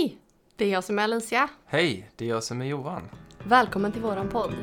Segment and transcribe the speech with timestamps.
[0.00, 0.18] Hej!
[0.56, 1.48] Det är jag som är Alicia.
[1.66, 3.02] Hej, det är jag som är Johan.
[3.44, 4.54] Välkommen till våran podd.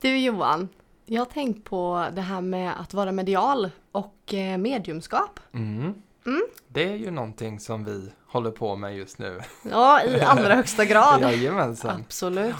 [0.00, 0.68] Du Johan,
[1.04, 5.40] jag har tänkt på det här med att vara medial och eh, mediumskap.
[5.52, 5.94] Mm.
[6.26, 6.42] Mm.
[6.68, 9.40] Det är ju någonting som vi håller på med just nu.
[9.70, 11.20] Ja, i allra högsta grad.
[11.22, 12.00] Jajamensan.
[12.00, 12.56] Absolut.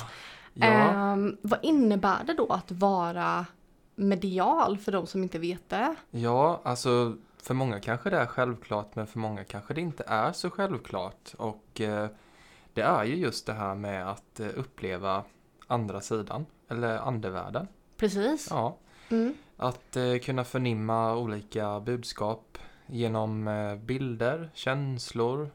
[0.55, 3.47] Ja, Ehm, vad innebär det då att vara
[3.95, 5.95] medial för de som inte vet det?
[6.11, 10.33] ja, alltså för många kanske det är självklart men för många kanske det inte är
[10.33, 11.35] så självklart.
[11.39, 12.09] Och eh,
[12.75, 15.25] det är ju just det här med att eh, uppleva
[15.67, 17.69] andra sidan, eller andevärlden.
[17.97, 18.47] Precis.
[18.51, 18.77] Ja,
[19.09, 19.35] Mm.
[19.57, 25.51] att eh, kunna förnimma olika budskap genom eh, bilder, känslor,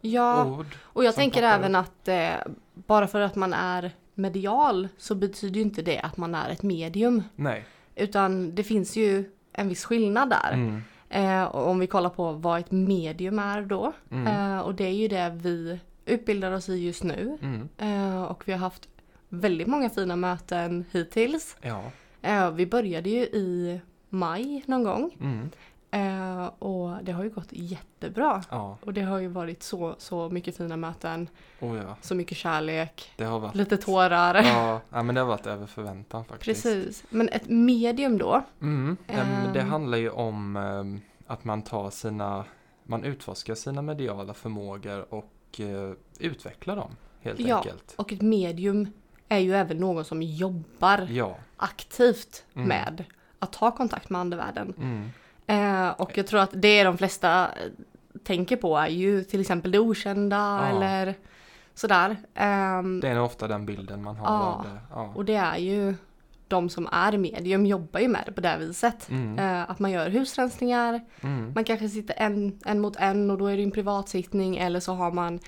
[0.00, 0.66] Ja, ord.
[0.82, 2.30] och jag tänker även att eh,
[2.74, 6.62] bara för att man är medial så betyder ju inte det att man är ett
[6.62, 7.22] medium.
[7.36, 7.64] Nej.
[7.94, 10.52] Utan det finns ju en viss skillnad där.
[10.52, 10.82] Mm.
[11.08, 13.92] Eh, och om vi kollar på vad ett medium är då.
[14.10, 14.26] Mm.
[14.26, 17.38] Eh, och det är ju det vi utbildar oss i just nu.
[17.42, 17.68] Mm.
[17.78, 18.88] Eh, och vi har haft
[19.28, 21.56] väldigt många fina möten hittills.
[21.60, 21.82] Ja.
[22.22, 25.10] Eh, vi började ju i maj någon gång.
[25.92, 28.42] Eh, och det har ju gått jättebra.
[28.50, 28.78] Ja.
[28.84, 31.28] Och det har ju varit så, så mycket fina möten.
[31.60, 31.96] Oh ja.
[32.00, 33.12] Så mycket kärlek.
[33.16, 34.34] Det har varit Lite tårar.
[34.34, 36.62] Ja, ja, men det har varit över förväntan faktiskt.
[36.62, 37.04] Precis.
[37.10, 38.42] Men ett medium då?
[38.62, 38.96] Mm.
[39.06, 42.44] em, det handlar ju om em, att man tar sina,
[42.84, 47.56] man utforskar sina mediala förmågor och eh, utvecklar dem helt Ja.
[47.56, 47.94] enkelt.
[47.98, 48.92] Och ett medium
[49.28, 51.08] är ju även någon som jobbar
[51.56, 52.68] aktivt Mm.
[52.68, 53.04] med
[53.38, 54.74] att ta kontakt med andevärlden.
[54.78, 55.10] Mm.
[55.50, 57.48] Eh, och jag tror att det de flesta
[58.24, 60.66] tänker på är ju till exempel det okända Ja.
[60.76, 61.14] eller
[61.74, 62.16] sådär.
[62.34, 64.64] Ehm, Det är ofta den bilden man har Ja.
[64.64, 64.80] det.
[64.90, 65.12] Ja.
[65.14, 65.94] Och det är ju
[66.48, 69.08] de som är medium jobbar ju med det på det viset.
[69.10, 69.38] Mm.
[69.38, 71.52] Eh, att man gör husrensningar, Mm.
[71.54, 74.92] man kanske sitter en, en mot en och då är det en privatsittning eller så
[74.94, 75.38] har man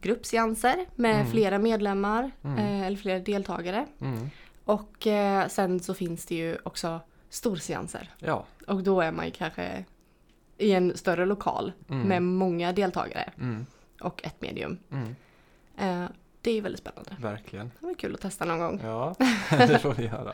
[0.00, 1.26] gruppseanser med Mm.
[1.30, 2.58] flera medlemmar Mm.
[2.58, 3.86] eh, eller flera deltagare.
[4.00, 4.30] Mm.
[4.64, 8.10] Och eh, sen så finns det ju också storseanser.
[8.18, 8.44] Ja.
[8.66, 9.84] Och då är man ju kanske
[10.58, 12.08] i en större lokal Mm.
[12.08, 13.66] med många deltagare Mm.
[14.00, 14.78] och ett medium.
[14.92, 15.16] Mm.
[15.78, 17.16] Eh, det är ju väldigt spännande.
[17.20, 17.70] Verkligen.
[17.80, 18.80] Det var kul att testa någon gång.
[18.84, 19.14] Ja,
[19.50, 20.32] det får vi göra.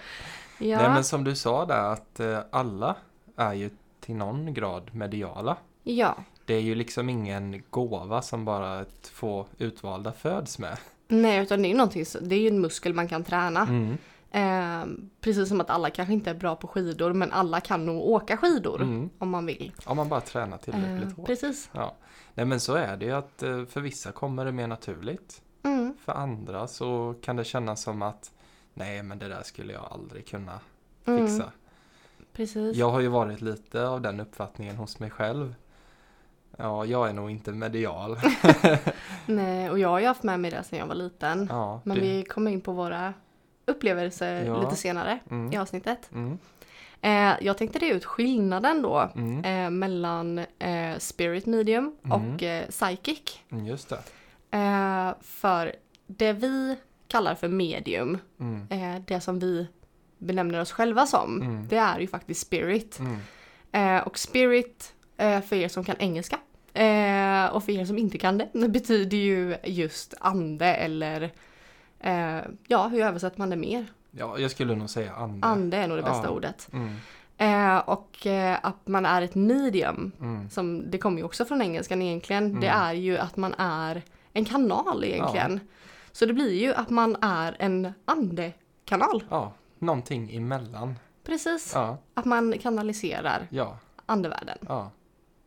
[0.59, 2.97] Ja, Nej men som du sa där att eh, alla
[3.37, 5.57] är ju till någon grad mediala.
[5.83, 6.17] ja.
[6.47, 10.79] Det är ju liksom ingen gåva som bara få utvalda föds med.
[11.09, 13.67] Nej, utan det är ju någonting, det är ju en muskel man kan träna.
[14.35, 14.81] Mm.
[14.91, 18.03] Eh, precis som att alla kanske inte är bra på skidor, men alla kan nog
[18.09, 19.11] åka skidor Mm.
[19.19, 19.73] om man vill.
[19.87, 21.27] Om man bara tränar tillräckligt Eh, hårt.
[21.27, 21.71] precis.
[21.73, 21.95] Ja.
[22.35, 25.43] Nej men så är det ju att eh, för vissa kommer det mer naturligt.
[25.63, 25.97] Mm.
[26.05, 28.31] För andra så kan det kännas som att
[28.75, 30.61] nej men det där skulle jag aldrig kunna
[31.07, 31.27] Mm.
[31.29, 31.53] fixa.
[32.33, 32.77] Precis.
[32.77, 35.55] Jag har ju varit lite av den uppfattningen hos mig själv.
[36.57, 38.19] Ja, jag är nog inte medial.
[39.27, 41.47] Nej, och jag har ju haft med mig det sedan jag var liten.
[41.51, 43.15] Ja, Men det- vi kommer in på våra
[43.67, 44.61] upplevelser Ja.
[44.63, 45.53] lite senare Mm.
[45.53, 46.11] i avsnittet.
[46.15, 46.39] Mm.
[47.01, 49.45] Eh, jag tänkte det ut skillnaden då Mm.
[49.45, 52.35] eh, mellan eh, spirit medium Mm.
[52.35, 53.39] och eh, psychic.
[53.53, 53.99] Mm, just det.
[54.59, 55.73] Eh, för
[56.07, 56.77] det vi
[57.09, 58.19] kallar för medium,
[58.71, 59.67] eh, det som vi
[60.19, 63.01] benämner oss själva som, det är ju faktiskt spirit.
[64.05, 66.37] Och spirit, för er som kan engelska,
[67.53, 71.31] och för er som inte kan det, det betyder ju just ande eller
[72.05, 73.87] eh, ja, hur översätter man det mer?
[74.11, 75.47] Ja, jag skulle nog säga ande.
[75.47, 76.31] Ande är nog det bästa Ja.
[76.31, 76.69] ordet.
[76.73, 76.97] Mm.
[77.39, 80.51] Eh, och eh, att man är ett medium, Mm.
[80.51, 82.83] som det kommer ju också från engelskan egentligen, det Mm.
[82.83, 85.61] är ju att man är en kanal egentligen.
[86.13, 89.25] Så det blir ju att man är en andekanal.
[89.31, 90.95] Ja, någonting emellan.
[91.25, 91.73] Precis.
[91.75, 94.59] Ja, Att man kanaliserar ja, andevärlden.
[94.69, 94.91] ja.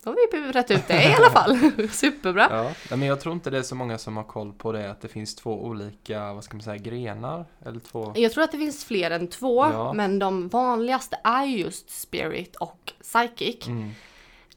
[0.03, 1.57] Då har vi rätt ut det i alla fall.
[1.91, 2.47] Superbra.
[2.89, 2.95] ja.
[2.95, 5.07] Men jag tror inte det är så många som har koll på det, att det
[5.07, 7.45] finns två olika, vad ska man säga, grenar?
[7.65, 8.13] Eller två...
[8.15, 9.93] Jag tror att det finns fler än två, Ja.
[9.93, 13.67] men de vanligaste är just spirit och psychic.
[13.67, 13.91] Mm.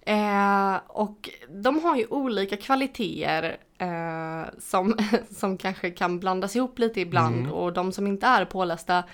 [0.03, 4.95] Eh, och de har ju olika kvaliteter eh, som,
[5.37, 7.53] som kanske kan blandas ihop lite ibland Mm.
[7.53, 9.05] och de som inte är pålästa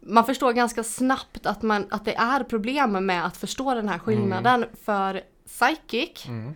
[0.00, 3.98] man förstår ganska snabbt att, man, att det är problem med att förstå den här
[3.98, 6.54] skillnaden för psychic Mm.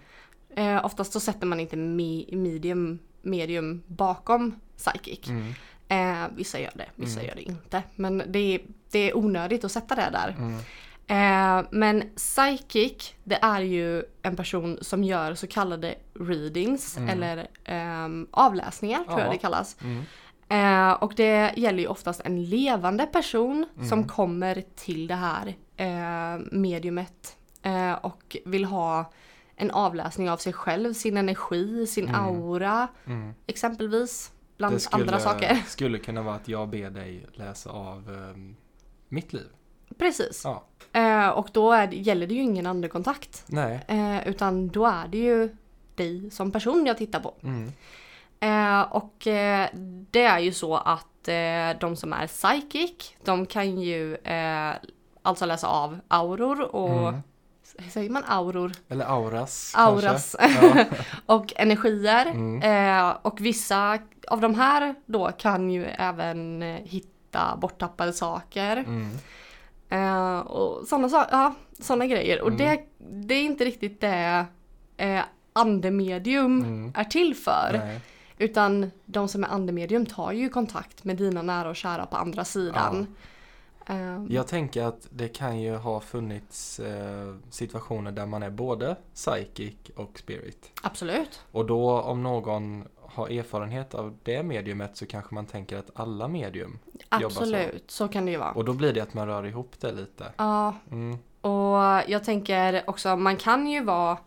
[0.56, 5.29] eh, oftast så sätter man inte me, medium, medium bakom psychic.
[5.29, 5.53] Mm.
[5.89, 7.27] Eh, vissa gör det, vissa Mm.
[7.29, 7.83] gör det inte.
[7.97, 8.61] Men det är,
[8.91, 10.37] det är onödigt att sätta det där.
[10.39, 10.59] Mm.
[11.06, 17.09] Eh, men psychic, det är ju en person som gör så kallade readings Mm.
[17.11, 19.25] eller ehm, avläsningar tror Ja.
[19.25, 19.77] jag det kallas.
[19.83, 20.03] Mm.
[20.49, 24.09] Eh, och det gäller ju oftast en levande person som Mm.
[24.09, 29.12] kommer till det här eh, mediumet eh, och vill ha
[29.56, 32.20] en avläsning av sig själv, sin energi, sin Mm.
[32.20, 33.35] aura Mm.
[33.47, 34.32] exempelvis.
[34.56, 35.55] Bland Det skulle, andra saker.
[35.67, 38.56] skulle kunna vara att jag ber dig läsa av ehm,
[39.09, 39.49] mitt liv.
[39.99, 40.43] Precis.
[40.44, 40.64] Ja.
[41.00, 43.44] Eh, och då är det, gäller det ju ingen andekontakt.
[43.47, 43.81] Nej.
[43.88, 45.56] Eh, utan då är det ju
[45.94, 47.35] dig som person jag tittar på.
[47.43, 47.73] Mm.
[48.41, 49.69] Eh, och eh,
[50.11, 54.73] det är ju så att eh, de som är psychic, de kan ju eh,
[55.23, 57.20] alltså läsa av auror och, Mm.
[57.90, 58.73] Säger man auror?
[58.88, 60.37] Eller auras Auras.
[60.38, 60.84] Ja.
[61.26, 62.26] och energier.
[62.26, 62.62] Mm.
[63.08, 63.99] Eh, och vissa
[64.29, 68.76] av de här då kan ju även eh, hitta borttappade saker.
[68.76, 69.11] Mm.
[69.88, 72.40] Eh, och sådana so ja, såna grejer.
[72.40, 72.58] Och Mm.
[72.58, 72.81] det,
[73.26, 74.46] det är inte riktigt det
[74.96, 75.20] eh,
[75.52, 76.93] andemedium Mm.
[76.96, 77.81] är till för.
[77.84, 78.00] Nej.
[78.38, 82.44] Utan de som är andemedium tar ju kontakt med dina nära och kära på andra
[82.44, 83.06] sidan.
[83.87, 88.96] Ehm, Jag tänker att det kan ju ha funnits eh, situationer där man är både
[89.14, 90.70] psychic och spirit.
[90.82, 91.40] Absolut.
[91.52, 96.29] Och då om någon har erfarenhet av det mediumet så kanske man tänker att alla
[96.29, 96.79] medium
[97.12, 97.40] jobbar så.
[97.40, 98.08] Absolut, så.
[98.08, 98.52] kan det ju vara.
[98.52, 100.32] Och då blir det att man rör ihop det lite.
[100.37, 101.19] Ja, Mm.
[101.40, 104.19] och jag tänker också, man kan ju vara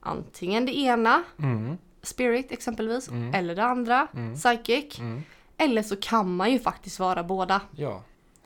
[0.00, 1.78] antingen det ena, Mm.
[2.02, 3.34] spirit exempelvis, Mm.
[3.34, 4.34] eller det andra, Mm.
[4.34, 4.98] psychic.
[4.98, 5.22] Mm.
[5.56, 7.60] Eller så kan man ju faktiskt vara båda.
[7.76, 8.02] Ja.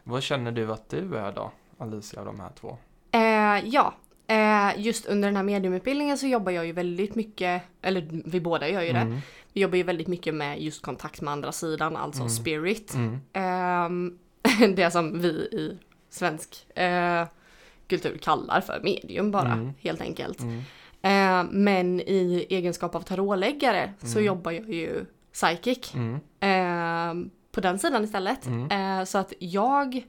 [0.09, 2.77] Vad känner du att du är då, Alicia, av de här två?
[3.13, 3.95] Eh, ja,
[4.27, 8.69] eh, just under den här mediumutbildningen så jobbar jag ju väldigt mycket, eller vi båda
[8.69, 8.99] gör ju det.
[8.99, 9.19] Mm.
[9.53, 12.31] Vi jobbar ju väldigt mycket med just kontakt med andra sidan, alltså Mm.
[12.31, 12.95] spirit.
[12.95, 13.19] Mm.
[13.33, 14.19] Ehm,
[14.77, 15.79] det som vi i
[16.11, 17.27] svensk eh,
[17.89, 19.73] kultur kallar för medium bara, Mm.
[19.81, 20.41] helt enkelt.
[20.41, 20.59] Mm.
[21.03, 24.25] Eh, men i egenskap av tarotläggare så Mm.
[24.27, 26.15] jobbar jag ju psychic Mm.
[26.41, 28.47] eh, på den sidan istället.
[28.47, 28.99] Mm.
[29.01, 30.07] Eh, så att jag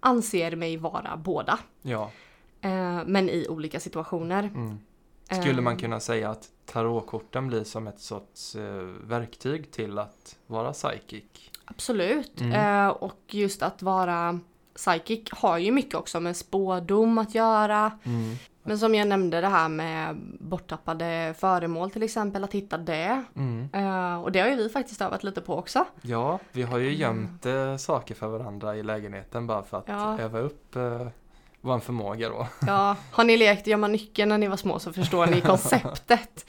[0.00, 2.10] anser mig vara båda, Ja.
[2.60, 4.42] eh, men i olika situationer.
[4.42, 4.78] Mm.
[5.42, 8.62] Skulle man kunna säga att tarotkorten blir som ett sorts eh,
[9.04, 11.24] verktyg till att vara psychic?
[11.64, 12.40] Absolut.
[12.40, 12.52] Mm.
[12.86, 14.40] Eh, och just att vara
[14.76, 17.92] psychic har ju mycket också med spådom att göra.
[18.04, 18.36] Mm.
[18.62, 23.24] Men som jag nämnde det här med borttappade föremål till exempel, att hitta det.
[23.36, 23.68] Mm.
[23.72, 25.84] Eh, och det har ju vi faktiskt övat lite på också.
[26.02, 30.18] Ja, vi har ju gömt eh, saker för varandra i lägenheten bara för att Ja.
[30.18, 31.06] öva upp eh,
[31.60, 32.46] vår förmåga då.
[32.66, 36.46] Ja, har ni lekt gömma nyckeln när ni var små så förstår ni konceptet.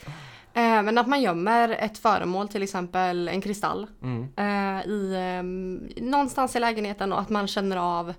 [0.58, 4.28] Eh, men att man gömmer ett föremål, till exempel en kristall, Mm.
[4.38, 5.14] eh, i,
[5.98, 8.14] eh, någonstans i lägenheten och att man känner av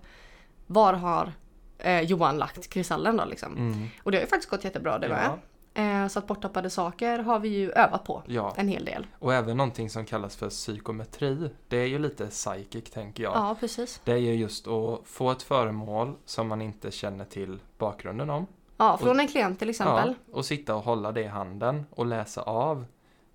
[0.67, 1.33] var har
[1.79, 3.57] eh, Johan lagt kristallen då liksom.
[3.57, 3.87] Mm.
[4.03, 5.25] Och det har ju faktiskt gått jättebra det med.
[5.25, 5.39] Ja,
[5.75, 9.07] Eh, så att borttappade saker har vi ju övat på ja, en hel del.
[9.19, 11.51] och även någonting som kallas för psykometri.
[11.69, 13.33] Det är ju lite psychic tänker jag.
[13.37, 14.01] Ja, precis.
[14.05, 18.47] Det är ju just att få ett föremål som man inte känner till bakgrunden om.
[18.79, 20.15] Ja, från en klient till exempel.
[20.27, 22.85] Ja, och sitta och hålla det i handen och läsa av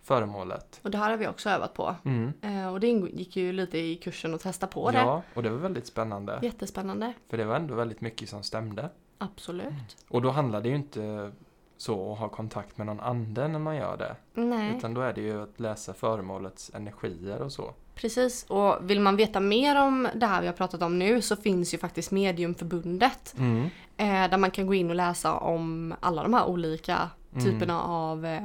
[0.01, 0.79] föremålet.
[0.83, 1.95] Och det här har vi också övat på.
[2.05, 2.33] Mm.
[2.41, 4.97] Eh, och det ingick ju lite i kursen att testa på det.
[4.97, 6.39] Ja, och det var väldigt spännande.
[6.41, 7.13] Jättespännande.
[7.29, 8.89] För det var ändå väldigt mycket som stämde.
[9.17, 9.97] Absolut.
[10.09, 11.31] Och då handlar det ju inte
[11.77, 14.15] så att ha kontakt med någon ande när man gör det.
[14.41, 17.73] Nej, Utan då är det ju att läsa föremålets energier och så.
[17.95, 18.43] Precis.
[18.49, 21.73] Och vill man veta mer om det här vi har pratat om nu så finns
[21.73, 23.35] ju faktiskt Mediumförbundet.
[23.37, 23.69] Mm.
[23.97, 27.45] Eh, där man kan gå in och läsa om alla de här olika Mm.
[27.45, 28.41] typerna av eh,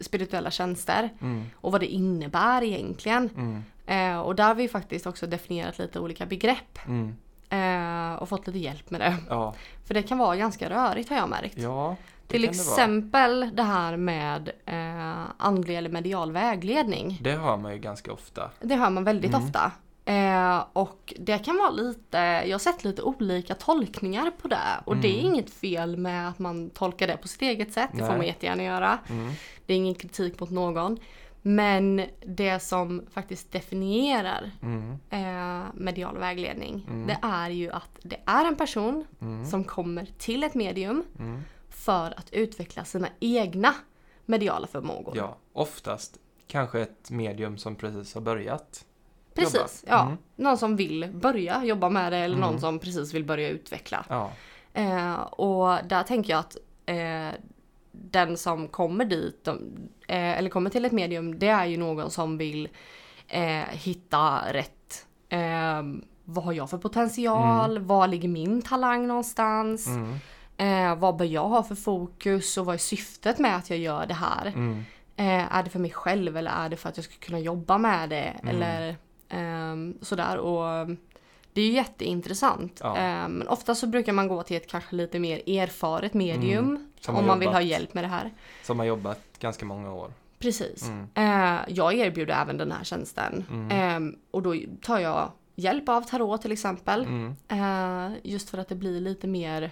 [0.00, 1.10] spirituella tjänster.
[1.20, 1.44] Mm.
[1.54, 3.30] Och vad det innebär egentligen.
[3.36, 3.62] Mm.
[3.86, 6.78] Eh, och där har vi faktiskt också definierat lite olika begrepp.
[6.86, 7.16] Mm.
[7.50, 9.16] Eh, och fått lite hjälp med det.
[9.28, 9.54] Ja,
[9.86, 11.58] För det kan vara ganska rörigt har jag märkt.
[11.58, 11.96] ja
[12.30, 17.18] Till kan det exempel det, här med eh, andlig eller medial vägledning.
[17.22, 18.50] Det hör man ju ganska ofta.
[18.60, 19.44] Det hör man väldigt Mm.
[19.46, 19.72] ofta.
[20.04, 24.56] Eh, och det kan vara lite, jag har sett lite olika tolkningar på det.
[24.84, 25.32] Och det är Mm.
[25.32, 27.90] inget fel med att man tolkar det på sitt eget sätt.
[27.92, 28.16] Det får Nej.
[28.16, 28.98] man jättegärna göra.
[29.10, 29.32] Mm.
[29.66, 30.98] Det är ingen kritik mot någon.
[31.42, 34.90] Men det som faktiskt definierar Mm.
[35.10, 37.06] eh, medial vägledning, Mm.
[37.06, 39.46] det är ju att det är en person Mm.
[39.46, 41.40] som kommer till ett medium Mm.
[41.70, 43.74] För att utveckla sina egna
[44.26, 45.16] mediala förmågor.
[45.16, 48.84] Ja, oftast kanske ett medium som precis har börjat.
[49.34, 49.96] precis, jobba.
[49.96, 50.02] ja.
[50.06, 50.16] Mm.
[50.36, 52.50] Någon som vill börja jobba med det eller Mm.
[52.50, 54.06] någon som precis vill börja utveckla.
[54.08, 54.30] Ja.
[54.72, 57.40] Eh, och där tänker jag att eh,
[57.92, 59.58] den som kommer dit, de,
[60.08, 62.68] eh, eller kommer till ett medium, det är ju någon som vill
[63.28, 65.06] eh, hitta rätt.
[65.28, 65.82] Eh,
[66.24, 67.78] vad har jag för potential?
[67.78, 69.86] Var ligger min talang någonstans?
[69.86, 70.14] Mm.
[70.60, 74.06] Eh, vad bör jag ha för fokus och vad är syftet med att jag gör
[74.06, 74.46] det här?
[74.46, 74.84] Mm.
[75.16, 77.78] Eh, är det för mig själv eller är det för att jag ska kunna jobba
[77.78, 78.16] med det?
[78.42, 78.48] Mm.
[78.56, 78.96] Eller
[79.28, 80.86] ehm, sådär och
[81.52, 82.80] det är ju jätteintressant.
[82.82, 82.96] Ja.
[82.96, 86.90] Ehm, Men ofta så brukar man gå till ett kanske lite mer erfaret medium Mm,
[87.00, 87.70] som har om man vill ha jobbat.
[87.70, 88.30] hjälp med det här.
[88.62, 90.12] Som har jobbat ganska många år.
[90.38, 90.88] Precis.
[90.88, 91.08] Mm.
[91.14, 93.44] Eh, jag erbjuder även den här tjänsten.
[93.50, 93.70] Mm.
[93.70, 97.02] Ehm, och då tar jag hjälp av tarot till exempel.
[97.04, 97.36] Mm.
[97.48, 99.70] Eh, just för att det blir lite mer eh,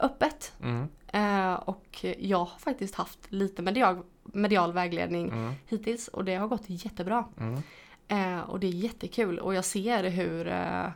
[0.00, 0.52] öppet.
[0.62, 0.88] Mm.
[1.12, 5.52] Eh, och jag har faktiskt haft lite medial, medial vägledning Mm.
[5.66, 7.24] hittills och det har gått jättebra.
[7.40, 7.62] Mm.
[8.08, 10.88] Eh, och det är jättekul och jag ser hur eh,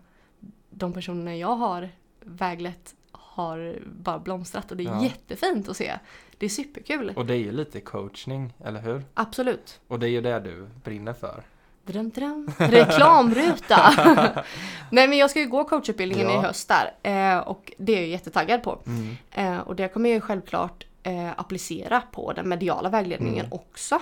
[0.71, 1.89] de personerna jag har
[2.21, 5.03] väglett har bara blomstrat och det är Ja.
[5.03, 5.99] jättefint att se.
[6.39, 7.13] Det är superkul.
[7.17, 9.03] Och det är ju lite coachning, eller hur?
[9.15, 9.81] Absolut.
[9.89, 11.43] Och det är ju det du brinner för.
[11.87, 12.51] Dröm, dröm.
[12.59, 13.91] Reklamruta!
[14.91, 16.39] Nej men jag ska ju gå coachutbildningen Ja.
[16.39, 16.93] i höst där
[17.37, 18.79] eh, och det är jag jättetaggad på.
[18.87, 19.17] Mm.
[19.31, 23.53] Eh, och det kommer jag ju självklart eh, applicera på den mediala vägledningen Mm.
[23.53, 23.99] också.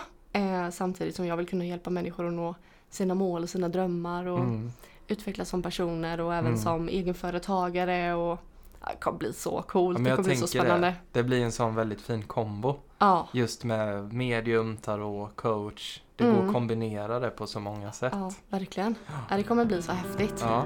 [0.72, 2.54] samtidigt som jag vill kunna hjälpa människor att nå
[2.90, 4.72] sina mål och sina drömmar och Mm.
[5.08, 6.58] utvecklas som personer och även Mm.
[6.58, 8.38] som egenföretagare och
[8.90, 10.86] det kommer bli så coolt, Ja, det kommer bli så spännande.
[10.86, 10.94] det.
[11.12, 12.74] Det blir en sån väldigt fin kombo.
[12.98, 16.00] Ja, Just med medium, tarot, coach.
[16.16, 16.46] Det går Mm.
[16.46, 18.12] att kombinera det på så många sätt.
[18.16, 18.94] ja, verkligen.
[19.30, 20.34] Ja, det kommer bli så häftigt.
[20.40, 20.64] Ja.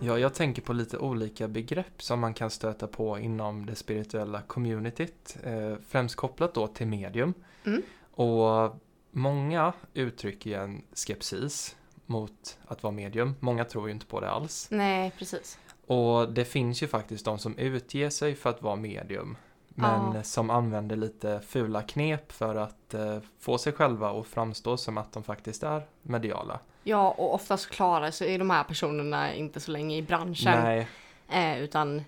[0.00, 4.40] Ja, jag tänker på lite olika begrepp som man kan stöta på inom det spirituella
[4.42, 5.36] communityt.
[5.44, 7.34] Eh, främst kopplat då till medium.
[7.64, 7.82] Mm.
[8.14, 8.76] Och
[9.14, 11.76] många uttrycker ju en skepsis
[12.06, 13.34] mot att vara medium.
[13.40, 14.68] Många tror ju inte på det alls.
[14.70, 15.58] Nej, precis.
[15.86, 19.36] Och det finns ju faktiskt de som utger sig för att vara medium.
[19.68, 20.22] Men Ja.
[20.22, 25.12] som använder lite fula knep för att eh, få sig själva att framstå som att
[25.12, 26.60] de faktiskt är mediala.
[26.82, 30.62] Ja, och oftast klarar sig de här personerna inte så länge i branschen.
[30.64, 30.88] Nej,
[31.28, 32.02] Eh, utan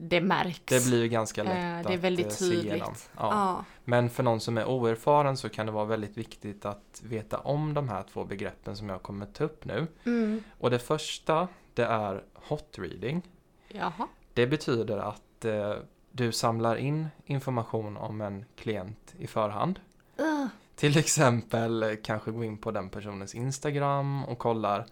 [0.00, 0.64] det märks.
[0.66, 2.64] det blir ju ganska lätt Eh, det är att väldigt eh, se tydligt.
[2.64, 2.94] igenom.
[3.16, 3.30] Ja.
[3.30, 3.64] Ja.
[3.84, 7.74] Men för någon som är oerfaren så kan det vara väldigt viktigt att veta om
[7.74, 9.86] de här två begreppen som jag kommer ta upp nu.
[10.06, 10.42] Mm.
[10.58, 13.22] Och det första, det är hot reading.
[13.68, 14.08] Jaha.
[14.34, 15.74] Det betyder att eh,
[16.12, 19.80] du samlar in information om en klient i förhand.
[20.20, 24.86] Uh, Till exempel eh, kanske gå in på den personens Instagram och kollar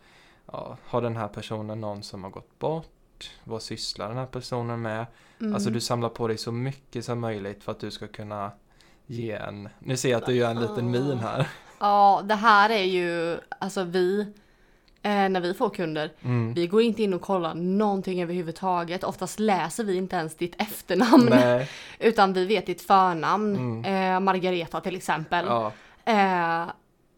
[0.53, 2.89] ja, Har den här personen någon som har gått bort?
[3.45, 5.07] Vad sysslar den här personen med?
[5.41, 5.55] mm.
[5.55, 8.51] Alltså du samlar på dig så mycket som möjligt för att du ska kunna
[9.07, 11.49] ge en Nu ser jag att du gör en liten min här.
[11.81, 14.21] Ja, det här är ju, alltså vi,
[15.03, 16.55] eh, när vi får kunder, Mm.
[16.55, 19.05] vi går inte in och kollar någonting överhuvudtaget.
[19.05, 21.69] Oftast läser vi inte ens ditt efternamn, Nej,
[21.99, 23.57] utan vi vet ditt förnamn.
[23.57, 24.15] Mm.
[24.15, 25.45] Eh, Margareta till exempel.
[25.49, 25.73] ja,
[26.05, 26.67] Eh,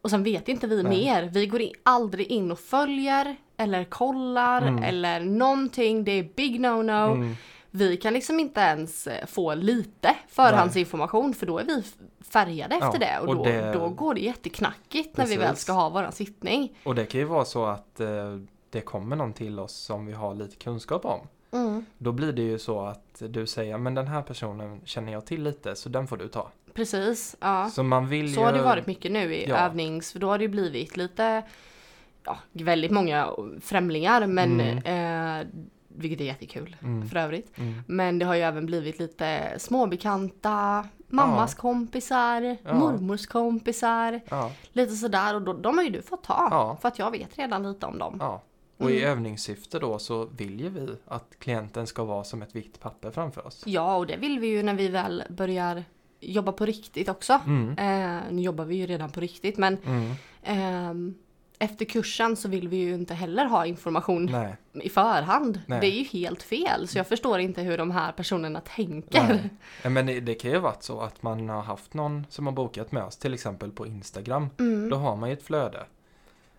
[0.03, 1.05] och sen vet inte vi Nej.
[1.05, 1.23] mer.
[1.23, 4.83] Vi går in, aldrig in och följer eller kollar Mm.
[4.83, 6.05] eller någonting.
[6.05, 7.13] Det är big no-no.
[7.13, 7.35] mm,
[7.71, 11.83] Vi kan liksom inte ens eh, få lite förhandsinformation för då är vi
[12.31, 15.49] färgade Ja, efter det och, och då, det- då går det jätteknackigt när vi Precis.
[15.51, 16.73] väl ska ha våran sittning.
[16.85, 18.09] Och det kan ju vara så att eh,
[18.71, 21.21] det kommer någon till oss som vi har lite kunskap om.
[21.53, 21.85] Mm.
[21.99, 25.43] Då blir det ju så att du säger men den här personen känner jag till
[25.43, 26.49] lite så den får du ta.
[26.75, 27.71] Precis, ja.
[27.71, 28.47] Så man vill Så ju...
[28.47, 29.57] har det varit mycket nu i Ja.
[29.57, 31.43] övnings, för då har det blivit lite,
[32.25, 35.47] ja, väldigt många främlingar men, eh,
[35.89, 37.59] vilket är jättekul Mm, för övrigt.
[37.59, 42.75] mm, Men det har ju även blivit lite småbekanta, mammas kompisar, Ja.
[42.75, 46.49] mormors kompisar, ja, lite sådär och då, de har ju du fått ta.
[46.51, 46.79] Ja.
[46.81, 48.17] För att jag vet redan lite om dem.
[48.21, 48.43] ja.
[48.81, 49.11] Och i Mm.
[49.11, 53.47] övningssyfte då så vill ju vi att klienten ska vara som ett vitt papper framför
[53.47, 53.63] oss.
[53.67, 55.85] Ja, och det vill vi ju när vi väl börjar
[56.21, 57.41] jobba på riktigt också.
[57.47, 61.15] Mm, Eh, nu jobbar vi ju redan på riktigt men mm, ehm,
[61.59, 65.61] efter kursen så vill vi ju inte heller ha information nej, i förhand.
[65.67, 65.81] Nej.
[65.81, 69.29] Det är ju helt fel så jag förstår inte hur de här personerna tänker.
[69.29, 69.51] nej.
[69.91, 72.93] Men det, det kan ju varit så att man har haft någon som har bokat
[72.93, 74.47] med oss, till exempel på Instagram.
[74.59, 74.91] Mm.
[74.91, 75.85] Då har man ju ett flöde.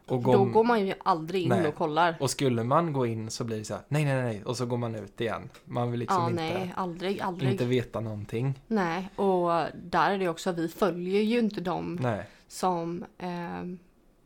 [0.09, 1.67] Och, Då går man ju aldrig in Nej.
[1.67, 2.15] och kollar.
[2.19, 4.65] och skulle man gå in så blir det så här, nej, nej, nej, och så
[4.65, 5.49] går man ut igen.
[5.65, 7.51] Man vill liksom ja, inte, nej, aldrig, aldrig.
[7.51, 8.59] inte veta någonting.
[8.67, 9.49] Nej, och
[9.83, 12.23] där är det också, vi följer ju inte dem Nej.
[12.47, 13.63] som eh,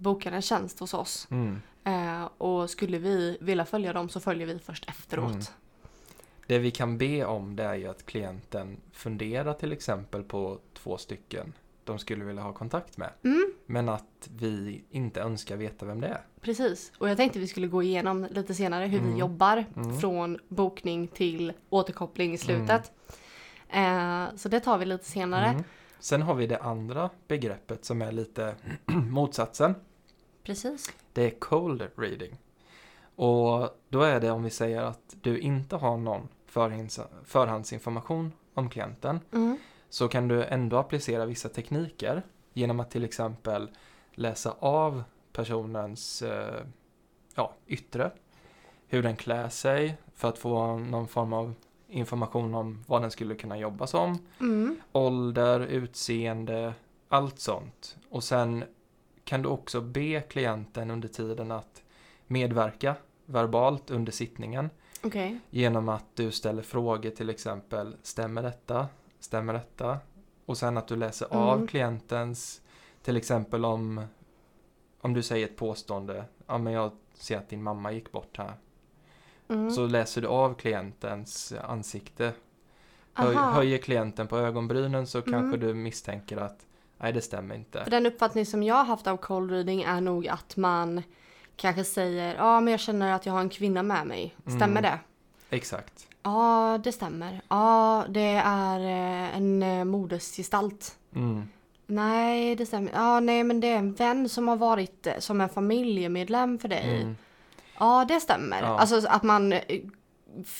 [0.04, 1.28] bokar en tjänst hos oss.
[1.32, 1.62] Mm.
[1.84, 5.32] Eh, och skulle vi vilja följa dem så följer vi först efteråt.
[5.32, 5.44] Mm.
[6.48, 10.98] Det vi kan be om det är ju att klienten funderar till exempel på två
[10.98, 13.10] stycken de skulle vilja ha kontakt med.
[13.24, 16.22] Mm, Men att vi inte önskar veta vem det är.
[16.42, 16.92] precis.
[16.98, 19.14] Och jag tänkte vi skulle gå igenom lite senare hur Mm.
[19.14, 20.00] vi jobbar Mm.
[20.00, 22.92] från bokning till återkoppling i slutet.
[23.70, 25.46] Eh, så det tar vi lite senare.
[25.48, 25.64] Mm.
[26.00, 28.56] Sen har vi det andra begreppet som är lite
[29.10, 29.76] motsatsen.
[30.44, 30.94] Precis.
[31.14, 32.38] Det är cold reading.
[33.16, 38.70] Och då är det om vi säger att du inte har någon förhands, förhandsinformation om
[38.70, 39.58] klienten Mm.
[39.90, 42.24] så kan du ändå applicera vissa tekniker
[42.54, 43.70] genom att till exempel
[44.12, 46.62] läsa av personens eh,
[47.36, 48.12] ja, yttre,
[48.88, 51.54] hur den klär sig för att få någon form av
[51.88, 54.82] information om vad den skulle kunna jobba som, Mm.
[54.92, 56.74] ålder, utseende,
[57.10, 57.98] allt sånt.
[58.10, 58.64] Och sen
[59.24, 61.84] kan du också be klienten under tiden att
[62.28, 64.70] medverka verbalt under sittningen
[65.04, 65.40] Okej.
[65.50, 68.88] genom att du ställer frågor till exempel stämmer detta,
[69.20, 69.98] stämmer detta
[70.46, 71.68] och sen att du läser av Mm.
[71.68, 72.62] klientens
[73.02, 74.06] till exempel om
[75.02, 78.54] om du säger ett påstående, ja men jag ser att din mamma gick bort här.
[79.48, 79.72] Mm.
[79.72, 82.34] Så läser du av klientens ansikte.
[83.14, 85.32] Höj, höjer klienten på ögonbrynen så Mm.
[85.32, 86.66] kanske du misstänker att
[87.04, 87.84] nej det stämmer inte.
[87.84, 91.04] För den uppfattning som jag har haft av cold reading är nog att man
[91.56, 94.36] kanske säger ja men jag känner att jag har en kvinna med mig.
[94.46, 94.82] Stämmer Mm.
[94.84, 95.00] det?
[95.50, 96.08] Exakt.
[96.24, 97.42] Ja det stämmer.
[97.50, 100.96] Ja det är eh, en eh, modersgestalt.
[101.16, 101.44] Mm.
[101.88, 102.92] Nej det stämmer.
[102.94, 106.68] Ja nej men det är en vän som har varit eh, som en familjemedlem för
[106.68, 107.02] dig.
[107.02, 107.16] Mm.
[107.80, 108.62] Ja det stämmer.
[108.62, 108.68] Ja.
[108.80, 109.54] Alltså att man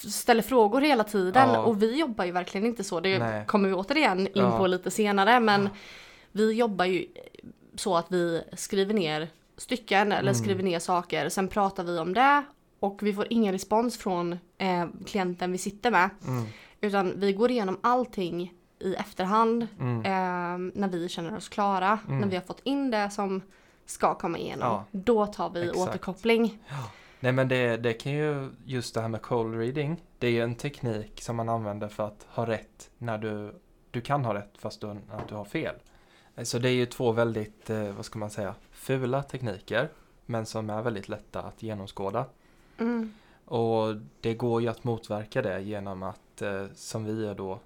[0.08, 1.60] ställer frågor hela tiden Ja.
[1.60, 3.00] och vi jobbar ju verkligen inte så.
[3.00, 3.46] Det Nej.
[3.46, 4.58] kommer vi återigen in Ja.
[4.58, 5.70] på lite senare men Ja.
[6.34, 7.06] Vi jobbar ju
[7.76, 10.44] så att vi skriver ner stycken eller Mm.
[10.44, 11.30] skriver ner saker.
[11.30, 12.44] Sen pratar vi om det
[12.80, 16.10] och vi får ingen respons från eh, klienten vi sitter med.
[16.28, 16.44] Mm.
[16.82, 19.98] Utan vi går igenom allting i efterhand Mm.
[20.06, 22.00] eh, när vi känner oss klara.
[22.08, 22.20] Mm.
[22.20, 23.42] När vi har fått in det som
[23.86, 24.68] ska komma igenom.
[24.68, 24.86] Ja.
[24.92, 25.78] Då tar vi Exakt.
[25.78, 26.60] återkoppling.
[27.20, 30.42] Nej men det, det kan ju, just det här med cold reading, det är ju
[30.42, 33.56] en teknik som man använder för att ha rätt när du,
[33.92, 35.76] du kan ha rätt fast du, att du har fel.
[36.44, 39.90] Så det är ju två väldigt, eh, vad ska man säga, fula tekniker,
[40.26, 42.26] men som är väldigt lätta att genomskåda.
[42.78, 43.14] Mm.
[43.46, 47.60] Och det går ju att motverka det genom att, eh, som vi gör då,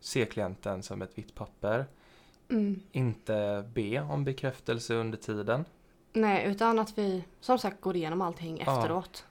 [0.00, 1.86] se klienten som ett vitt papper,
[2.50, 2.80] Mm.
[2.92, 5.64] inte be om bekräftelse under tiden.
[6.12, 8.78] Nej, utan att vi som sagt går igenom allting Ja.
[8.78, 9.24] efteråt.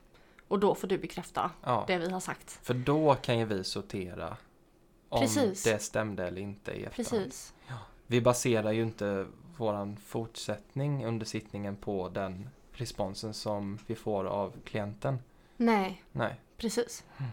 [0.48, 1.84] Och då får du bekräfta Ja.
[1.86, 2.50] det vi har sagt.
[2.62, 4.36] För då kan ju vi sortera
[5.08, 5.62] om Precis.
[5.62, 7.24] det stämde eller inte i efterhand.
[7.24, 7.54] Precis.
[8.10, 14.52] Vi baserar ju inte våran fortsättning under sittningen på den responsen som vi får av
[14.64, 15.18] klienten.
[15.56, 16.40] Nej, Nej.
[16.56, 17.04] precis.
[17.18, 17.30] Mm.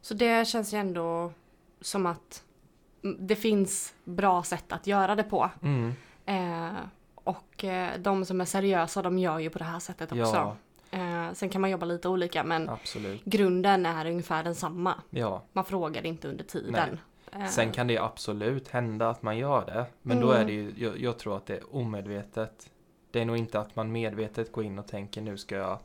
[0.00, 1.32] Så det känns ju ändå
[1.80, 2.44] som att
[3.18, 5.50] det finns bra sätt att göra det på.
[5.62, 5.92] Mm.
[6.26, 6.80] Eh,
[7.14, 10.34] och eh, de som är seriösa de gör ju på det här sättet också.
[10.34, 10.56] Ja,
[10.90, 13.24] Eh, sen kan man jobba lite olika men absolut.
[13.24, 14.94] grunden är ungefär densamma.
[15.10, 15.42] Ja.
[15.52, 16.74] Man frågar inte under tiden.
[16.92, 16.98] Eh,
[17.50, 19.84] Sen kan det absolut hända att man gör det.
[20.02, 20.42] Men då Mm.
[20.42, 22.70] är det ju, jag, jag tror att det är omedvetet.
[23.10, 25.78] Det är nog inte att man medvetet går in och tänker nu ska jag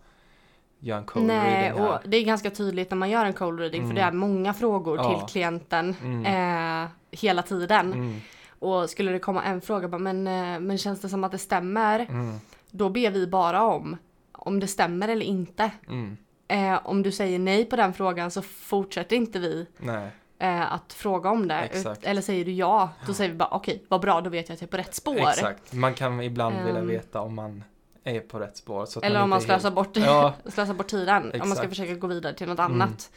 [0.79, 1.93] göra en cold Nej, reading här.
[2.03, 3.95] och det är ganska tydligt när man gör en cold reading för Mm.
[3.95, 5.19] det är många frågor Ja.
[5.19, 6.83] till klienten Mm.
[6.83, 7.93] eh, hela tiden.
[7.93, 8.15] Mm.
[8.59, 11.37] Och skulle det komma en fråga, bara, men, eh, men känns det som att det
[11.37, 11.99] stämmer?
[11.99, 12.35] Mm.
[12.71, 13.97] Då ber vi bara om
[14.31, 15.71] om det stämmer eller inte.
[15.87, 16.17] Mm.
[16.47, 20.09] Eh, om du säger nej på den frågan så fortsätter inte vi Nej,
[20.41, 21.55] eh, att fråga om det.
[21.59, 22.03] Exakt.
[22.03, 24.61] Eller säger du ja, då säger vi bara okej, vad bra, då vet jag att
[24.61, 25.19] jag är på rätt spår.
[25.29, 25.73] exakt.
[25.73, 26.87] Man kan ibland vilja Ehm.
[26.87, 27.63] veta om man
[28.03, 28.85] är på rätt spår.
[28.85, 30.33] Så att Eller om man inte är slösar bort, Ja.
[30.45, 31.23] slösar bort tiden.
[31.23, 31.69] Om man ska Exakt.
[31.69, 32.71] försöka gå vidare till något Mm.
[32.81, 33.11] annat.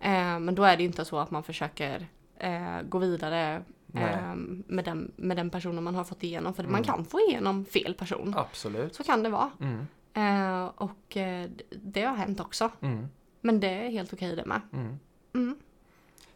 [0.00, 2.06] Eh, men då är det inte så att man försöker
[2.38, 4.04] eh, gå vidare Nej.
[4.04, 4.34] eh,
[4.66, 6.54] med, den, med den personen man har fått igenom.
[6.54, 6.84] För man Mm.
[6.84, 8.34] kan få igenom fel person.
[8.36, 8.94] Absolut.
[8.94, 9.50] Så kan det vara.
[9.60, 9.86] Mm.
[10.14, 11.48] Eh, och eh,
[11.82, 12.70] det har hänt också.
[12.80, 13.08] Mm.
[13.40, 14.60] Men det är helt okej det med.
[14.72, 14.84] Mm.
[14.86, 14.98] Mm,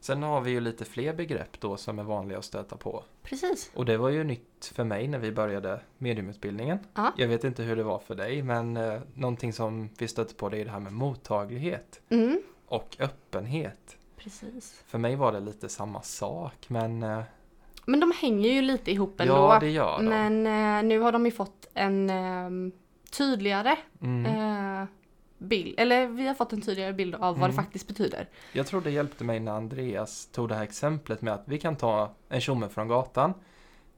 [0.02, 3.04] Sen har vi ju lite fler begrepp då som är vanliga att stöta på.
[3.22, 3.70] precis.
[3.74, 6.78] Och det var ju nytt för mig när vi började mediumutbildningen.
[6.94, 7.12] Ja.
[7.16, 10.48] Jag vet inte hur det var för dig men eh, någonting som vi stötte på
[10.48, 13.96] det är det här med mottaglighet Mm, och öppenhet.
[14.16, 14.82] precis.
[14.86, 17.22] För mig var det lite samma sak men eh,
[17.84, 19.34] Men de hänger ju lite ihop ändå.
[19.34, 20.04] ja det gör de.
[20.04, 22.72] Men eh, nu har de ju fått en eh,
[23.10, 24.26] tydligare Mm.
[24.26, 24.86] eh,
[25.42, 27.56] bild, eller vi har fått en tydligare bild av vad det Mm.
[27.64, 28.28] faktiskt betyder.
[28.52, 31.76] Jag tror det hjälpte mig när Andreas tog det här exemplet med att vi kan
[31.76, 33.34] ta en tjomme från gatan,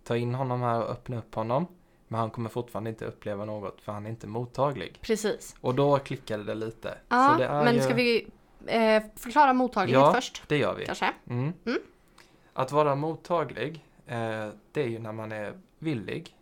[0.04, 1.66] ta in honom här och öppna upp honom.
[2.08, 4.98] Men han kommer fortfarande inte uppleva något för han är inte mottaglig.
[5.00, 5.56] Precis.
[5.60, 6.98] Och då klickade det lite.
[7.08, 7.80] Ja, det men ju...
[7.80, 8.26] ska vi
[8.66, 10.12] eh, förklara mottaglighet Ja.
[10.14, 10.42] först?
[10.46, 10.86] Det gör vi.
[10.86, 11.12] Kanske?
[11.30, 11.52] Mm.
[11.66, 11.78] Mm.
[12.52, 16.36] Att vara mottaglig, eh, det är ju när man är villig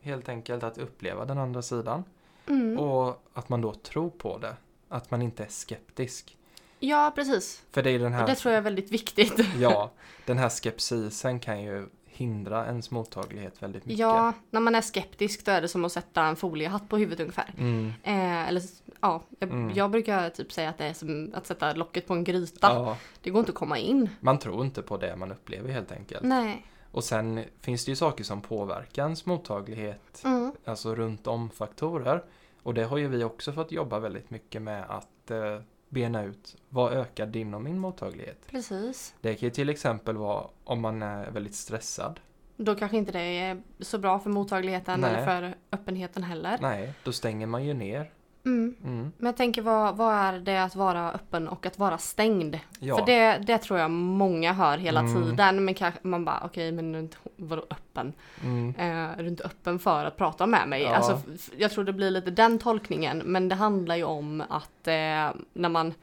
[0.00, 2.04] helt enkelt att uppleva den andra sidan.
[2.52, 2.78] Mm.
[2.78, 4.56] Och att man då tror på det.
[4.88, 6.36] Att man inte är skeptisk.
[6.80, 7.62] Ja, precis.
[7.70, 9.40] För det är den här, det tror jag är väldigt viktigt.
[9.58, 9.90] ja,
[10.26, 13.98] den här skepsisen kan ju hindra ens mottaglighet väldigt mycket.
[14.00, 17.20] Ja, när man är skeptisk då är det som att sätta en foliehatt på huvudet
[17.20, 17.54] ungefär.
[17.58, 17.92] Mm.
[18.02, 18.62] Eh, eller
[19.00, 19.70] ja, jag, Mm.
[19.74, 22.66] jag brukar typ säga att det är som att sätta locket på en gryta.
[22.72, 24.08] ja, Det går inte att komma in.
[24.20, 26.22] man tror inte på det man upplever helt enkelt.
[26.22, 26.66] Nej.
[26.90, 30.52] Och sen finns det ju saker som påverkar ens mottaglighet, Mm.
[30.64, 32.24] alltså runt om faktorer.
[32.62, 36.56] Och det har ju vi också fått jobba väldigt mycket med att eh, bena ut
[36.68, 38.46] vad ökar din och min mottaglighet.
[38.50, 39.14] Precis.
[39.20, 42.20] Det kan ju till exempel vara om man är väldigt stressad.
[42.56, 45.10] Då kanske inte det är så bra för mottagligheten Nej.
[45.10, 46.58] eller för öppenheten heller.
[46.60, 48.10] Nej, då stänger man ju ner.
[48.44, 48.74] Mm.
[48.84, 49.12] Mm.
[49.18, 52.58] Men jag tänker vad, vad är det att vara öppen och att vara stängd?
[52.78, 52.98] Ja.
[52.98, 55.14] För det, det tror jag många hör hela Mm.
[55.22, 55.64] tiden.
[55.64, 58.12] Men kanske man bara okej men är inte- vadå öppen?
[58.44, 58.74] Mm.
[58.78, 60.82] Eh, är du inte öppen för att prata med mig?
[60.82, 60.94] Ja.
[60.96, 61.20] Alltså,
[61.56, 63.18] jag tror det blir lite den tolkningen.
[63.24, 65.94] Men det handlar ju om att eh, när man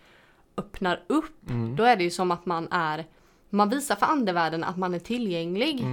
[0.58, 1.75] öppnar upp Mm.
[1.75, 3.06] då är det ju som att man är
[3.52, 5.86] man visar för andevärlden att man är tillgänglig.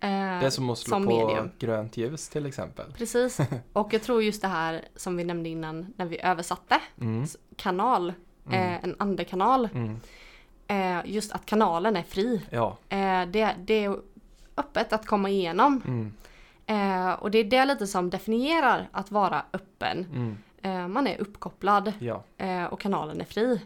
[0.00, 1.50] Eh, Det är som att slå som på medium.
[1.58, 2.86] grönt ljus till exempel.
[2.92, 3.38] Precis.
[3.72, 6.80] Och jag tror just det här som vi nämnde innan när vi översatte.
[7.00, 7.26] Mm.
[7.56, 8.12] Kanal.
[8.46, 8.60] Mm.
[8.74, 9.68] Eh, en andekanal.
[9.74, 10.00] Mm.
[10.68, 12.42] Eh, just att kanalen är fri.
[12.50, 12.76] Ja.
[12.88, 13.96] Eh, det, det är
[14.56, 15.82] öppet att komma igenom.
[15.86, 16.12] Mm.
[16.66, 20.06] Eh, och det är det lite som definierar att vara öppen.
[20.14, 20.36] Mm.
[20.62, 22.22] Eh, man är uppkopplad Ja.
[22.70, 23.60] och kanalen är fri.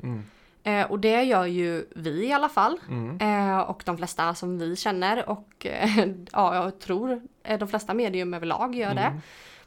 [0.62, 2.80] Eh, och det gör ju vi i alla fall.
[2.88, 3.18] Mm.
[3.20, 5.88] Eh, och de flesta som vi känner och eh,
[6.32, 9.00] ja, jag tror eh, de flesta medium överlag gör det.
[9.00, 9.20] Mm.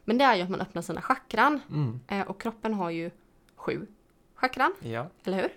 [0.03, 1.59] Men det är ju att man öppnar sina chakran.
[1.69, 1.99] Mm.
[2.07, 3.11] Eh, och kroppen har ju
[3.55, 3.87] sju
[4.35, 5.07] chakran, Ja.
[5.25, 5.51] eller hur?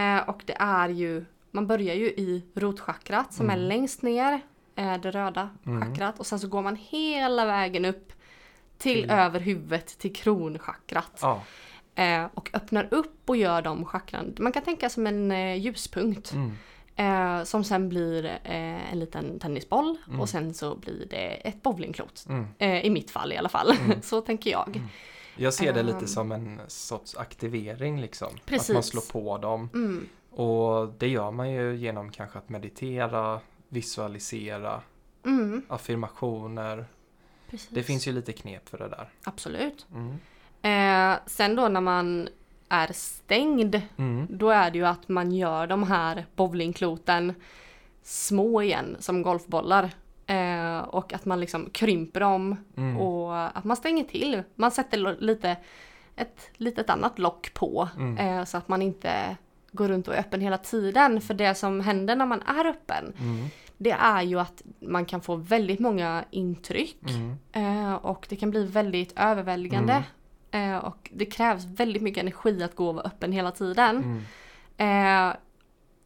[0.00, 3.68] Eh, och det är ju, man börjar ju i rotchakrat som är Mm.
[3.68, 4.40] längst ner,
[4.74, 5.80] det röda Mm.
[5.88, 6.18] chakrat.
[6.20, 8.12] Och sen så går man hela vägen upp
[8.78, 11.18] till Till- över huvudet till kronchakrat.
[11.22, 11.42] Ja.
[11.96, 14.34] Eh, och öppnar upp och gör de chakran.
[14.38, 16.32] Man kan tänka som en eh, ljuspunkt.
[16.32, 16.52] Mm.
[16.96, 20.20] Eh, som sen blir eh, en liten tennisboll Mm.
[20.20, 22.24] och sen så blir det ett bowlingklot.
[22.28, 22.46] Mm.
[22.84, 23.70] I mitt fall i alla fall.
[23.70, 24.02] Mm.
[24.02, 24.68] så tänker jag.
[24.76, 24.88] Mm.
[25.36, 26.06] Jag ser det lite Ehm.
[26.06, 28.28] som en sorts aktivering liksom.
[28.34, 28.74] Att Precis.
[28.74, 29.70] man slår på dem.
[29.74, 30.08] Mm.
[30.30, 34.82] Och det gör man ju genom kanske att meditera, visualisera,
[35.68, 36.86] affirmationer.
[37.50, 37.68] Precis.
[37.68, 39.08] Det finns ju lite knep för det där.
[39.24, 39.86] Absolut.
[40.66, 41.12] Mm.
[41.12, 42.28] Eh, sen då när man
[42.68, 44.26] är stängd, Mm.
[44.30, 47.34] då är det ju att man gör de här bowlingkloten
[48.02, 49.90] små igen som golfbollar.
[50.26, 52.96] Eh, och att man liksom krymper dem Mm.
[52.96, 54.42] och att man stänger till.
[54.54, 55.56] Man sätter lite
[56.16, 58.18] ett litet annat lock på Mm.
[58.18, 59.36] eh, så att man inte
[59.72, 61.20] går runt och är öppen hela tiden.
[61.20, 63.46] För det som händer när man är öppen, Mm.
[63.78, 67.36] det är ju att man kan få väldigt många intryck Mm.
[67.52, 70.02] eh, och det kan bli väldigt överväldigande.
[70.50, 74.22] Eh, och det krävs väldigt mycket energi att gå och vara öppen hela tiden.
[74.76, 75.30] Mm.
[75.30, 75.36] Eh,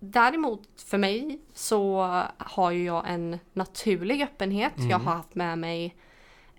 [0.00, 2.02] däremot för mig så
[2.38, 4.78] har ju jag en naturlig öppenhet.
[4.78, 4.90] Mm.
[4.90, 5.96] Jag har haft med mig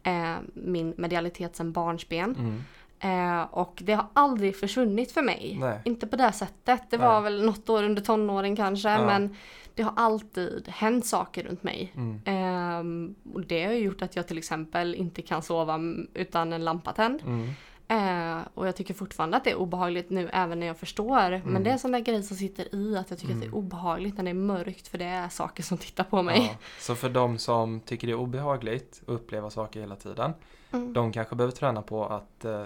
[0.03, 2.35] eh, min medialitet sedan barnsben.
[2.35, 2.63] Mm.
[2.99, 5.57] Eh, och det har aldrig försvunnit för mig.
[5.59, 5.79] Nej.
[5.85, 6.81] Inte på det sättet.
[6.89, 7.23] Det var Nej.
[7.23, 8.89] väl något år under tonåren kanske.
[8.89, 9.05] Ja.
[9.05, 9.35] Men
[9.75, 11.93] det har alltid hänt saker runt mig.
[11.95, 12.21] Mm.
[12.25, 15.79] Ehm, och det har gjort att jag till exempel inte kan sova
[16.13, 17.21] utan en lampa tänd.
[17.25, 17.49] Mm.
[17.91, 21.29] Eh, och jag tycker fortfarande att det är obehagligt nu även när jag förstår.
[21.29, 21.63] Men Mm.
[21.63, 23.49] det är en sån där grej som sitter i att jag tycker att det är
[23.49, 23.59] Mm.
[23.59, 26.45] obehagligt när det är mörkt för det är saker som tittar på mig.
[26.51, 26.57] Ja.
[26.79, 30.33] Så för de som tycker det är obehagligt att uppleva saker hela tiden,
[30.73, 30.93] Mm.
[30.93, 32.63] de kanske behöver träna på att eh,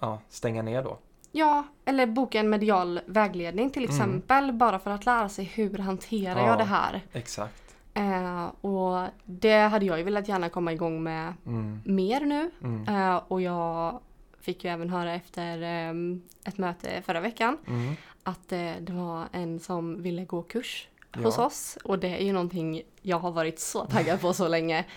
[0.00, 0.98] ja, stänga ner då.
[1.32, 3.96] Ja, eller boka en medial vägledning till Mm.
[3.96, 4.52] exempel.
[4.52, 6.46] Bara för att lära sig hur hanterar Ja.
[6.46, 7.00] jag det här.
[7.12, 7.62] Exakt.
[7.94, 11.80] Eh, och det hade jag ju velat gärna komma igång med Mm.
[11.84, 12.50] mer nu.
[12.62, 12.88] Mm.
[13.12, 14.00] Eh, och jag
[14.46, 17.94] fick ju även höra efter ehm, ett möte förra veckan Mm.
[18.22, 21.22] att eh, det var en som ville gå kurs Ja.
[21.22, 21.78] hos oss.
[21.84, 24.84] Och det är ju någonting jag har varit så taggad på så länge.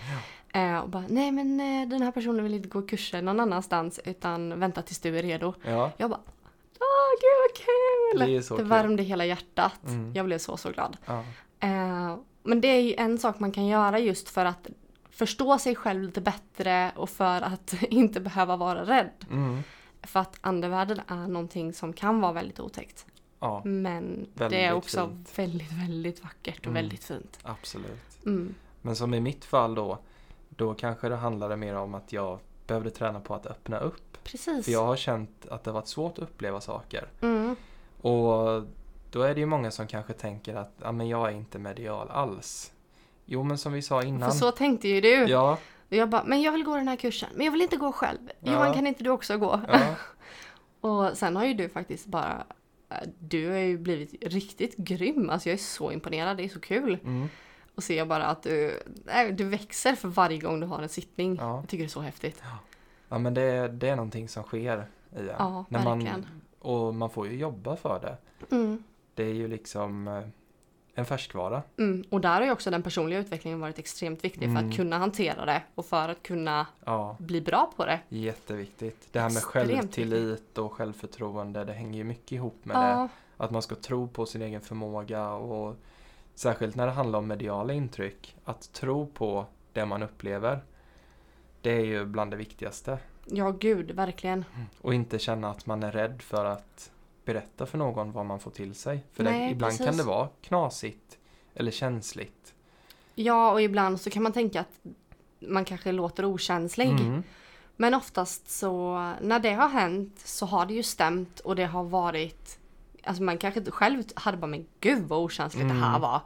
[0.52, 4.00] Eh, och bara, nej men eh, den här personen vill inte gå kurser någon annanstans
[4.04, 5.54] utan vänta tills du är redo.
[5.64, 5.90] Ja.
[5.96, 6.20] Jag bara,
[6.80, 8.48] åh gud vad kul!
[8.48, 9.80] Det det värmde hela hjärtat.
[9.86, 10.12] Mm.
[10.14, 10.96] Jag blev så så glad.
[11.06, 11.24] Ja.
[11.60, 14.68] Eh, men det är ju en sak man kan göra just för att
[15.20, 19.10] förstå sig själv lite bättre och för att inte behöva vara rädd.
[19.30, 19.62] Mm.
[20.02, 23.06] För att andevärlden är någonting som kan vara väldigt otäckt.
[23.40, 25.38] ja, Men det Väldigt är också fint.
[25.38, 26.74] väldigt, väldigt vackert och Mm.
[26.74, 27.38] väldigt fint.
[27.42, 28.24] absolut.
[28.26, 28.54] Mm.
[28.82, 29.98] Men som i mitt fall då,
[30.48, 34.18] då kanske det handlade mer om att jag behövde träna på att öppna upp.
[34.24, 34.64] Precis.
[34.64, 37.08] För jag har känt att det varit svårt att uppleva saker.
[37.20, 37.56] Mm.
[38.00, 38.62] Och
[39.10, 42.10] då är det ju många som kanske tänker att ja, men jag är inte medial
[42.10, 42.72] alls.
[43.24, 44.30] Jo men som vi sa innan.
[44.30, 45.08] För så tänkte ju du.
[45.14, 45.58] Ja,
[45.90, 47.28] Och jag bara, men jag vill gå den här kursen.
[47.34, 48.18] Men jag vill inte gå själv.
[48.40, 48.52] Ja.
[48.52, 49.60] Johan, kan inte du också gå?
[49.68, 49.94] ja,
[50.88, 52.44] Och sen har ju du faktiskt bara...
[52.90, 55.30] eh, Du har ju blivit riktigt grym.
[55.30, 56.36] Alltså jag är så imponerad.
[56.36, 56.98] Det är så kul.
[57.04, 57.28] mm,
[57.74, 61.36] och ser bara att du, nej, du växer för varje gång du har en sittning.
[61.40, 61.56] Ja.
[61.56, 62.42] Jag tycker det är så häftigt.
[63.08, 64.58] Ja men det, det är någonting som sker
[65.16, 65.26] i en.
[65.38, 66.26] Ja, När man, verkligen.
[66.58, 68.16] och man får ju jobba för det.
[68.56, 68.82] Mm.
[69.14, 70.22] Det är ju liksom eh,
[71.00, 71.62] en färskvara.
[71.78, 72.04] Mm.
[72.10, 74.68] Och där har ju också den personliga utvecklingen varit extremt viktig för Mm.
[74.70, 78.00] att kunna hantera det och för att kunna Ja, bli bra på det.
[78.08, 79.08] jätteviktigt.
[79.12, 82.80] Det här med Extremt självtillit och självförtroende, det hänger ju mycket ihop med det.
[82.90, 85.76] Ja, Att man ska tro på sin egen förmåga och
[86.34, 88.36] särskilt när det handlar om mediala intryck.
[88.44, 90.60] Att tro på det man upplever.
[91.60, 92.98] Det är ju bland det viktigaste.
[93.26, 94.44] ja gud, verkligen.
[94.80, 96.90] Och inte känna att man är rädd för att
[97.32, 99.04] berätta för någon vad man får till sig.
[99.12, 100.02] För det, Nej, ibland kan precis.
[100.02, 101.18] det vara knasigt
[101.54, 102.54] eller känsligt.
[103.14, 104.80] Ja, och ibland så kan man tänka att
[105.38, 106.90] man kanske låter okänslig.
[106.90, 107.22] Mm.
[107.76, 111.84] Men oftast så, när det har hänt så har det ju stämt och det har
[111.84, 112.56] varit
[113.04, 116.00] Alltså man kanske själv hade bara men gud vad okänsligt det här Mm.
[116.00, 116.20] var.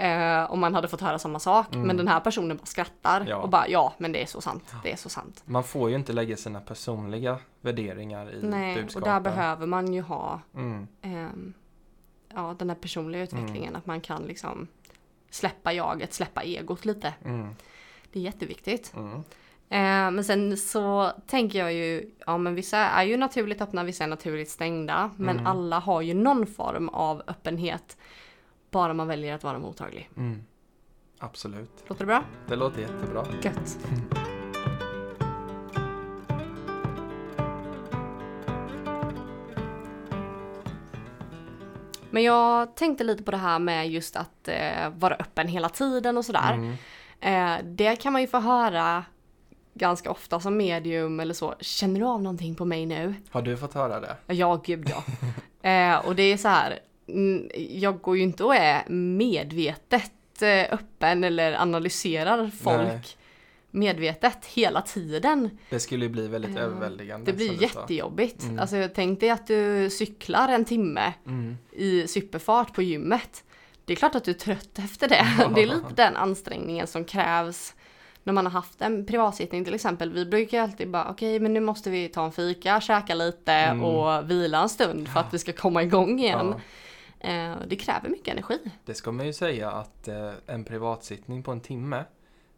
[0.00, 1.74] Eh, om man hade fått höra samma sak.
[1.74, 1.86] Mm.
[1.86, 3.36] Men den här personen bara skrattar Ja.
[3.36, 4.74] och bara ja men det är så sant.
[4.82, 5.42] Det är så sant.
[5.44, 9.08] Man får ju inte lägga sina personliga värderingar i Nej, och budskapen.
[9.12, 10.86] där behöver man ju ha Mm.
[11.02, 11.52] ehm,
[12.34, 13.76] ja, den här personliga utvecklingen.
[13.76, 14.66] Att man kan liksom
[15.30, 17.14] släppa jaget, släppa egot lite.
[17.24, 17.48] Mm.
[18.12, 18.92] Det är jätteviktigt.
[18.96, 19.14] Mm.
[19.68, 24.04] Eh, men sen så tänker jag ju, ja men vissa är ju naturligt öppna, vissa
[24.04, 25.10] är naturligt stängda.
[25.16, 25.46] Men Mm.
[25.46, 27.96] alla har ju någon form av öppenhet.
[28.70, 30.10] Bara man väljer att vara mottaglig.
[30.16, 30.42] Mm.
[31.18, 31.84] Absolut.
[31.86, 32.24] Låter det bra?
[32.48, 33.26] Det låter jättebra.
[33.42, 33.78] Gött.
[42.10, 46.18] Men jag tänkte lite på det här med just att eh, vara öppen hela tiden
[46.18, 46.52] och sådär.
[46.52, 46.76] Mm.
[47.20, 49.04] Eh, det kan man ju få höra
[49.74, 51.54] ganska ofta som medium eller så.
[51.60, 53.14] Känner du av någonting på mig nu?
[53.30, 54.16] Har du fått höra det?
[54.26, 55.04] Ja, gud ja.
[55.70, 56.78] eh, och det är så här,
[57.70, 63.00] jag går ju inte och är medvetet eh, öppen eller analyserar folk Nej.
[63.70, 65.58] medvetet hela tiden.
[65.70, 67.32] Det skulle ju bli väldigt Eh, överväldigande.
[67.32, 68.42] Det blir jättejobbigt.
[68.42, 68.58] Mm.
[68.58, 71.56] Alltså tänk dig att du cyklar en timme Mm.
[71.72, 73.44] i superfart på gymmet.
[73.84, 75.26] Det är klart att du är trött efter det.
[75.54, 77.74] Det är lite den ansträngningen som krävs
[78.24, 80.12] när man har haft en privatsittning till exempel.
[80.12, 83.84] Vi brukar alltid bara okej men nu måste vi ta en fika, käka lite Mm.
[83.84, 86.46] och vila en stund för att vi ska komma igång igen.
[86.50, 86.60] Ja.
[87.20, 88.58] Eh, det kräver mycket energi.
[88.84, 92.04] Det ska man ju säga att eh, en privatsittning på en timme,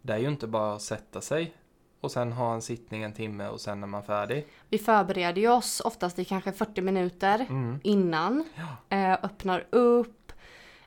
[0.02, 1.54] det är ju inte bara att sätta sig
[2.00, 4.46] och sen ha en sittning en timme och sen är man färdig.
[4.68, 7.80] Vi förbereder ju oss oftast i kanske 40 minuter Mm.
[7.82, 8.44] innan.
[8.54, 8.96] Ja.
[8.96, 10.32] Eh, öppnar upp,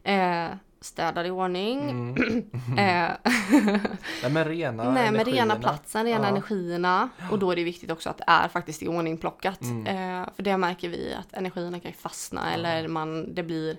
[0.03, 0.47] eh,
[0.85, 1.89] städar i ordning.
[1.89, 2.45] Mm.
[2.75, 6.29] Nej men rena Nej men rena platsen, rena Ja.
[6.29, 7.09] energierna.
[7.31, 9.61] Och då är det viktigt också att det är faktiskt i ordning plockat.
[9.61, 9.87] Mm.
[10.21, 13.77] Eh, för det märker vi att energierna kan fastna eller man, det blir,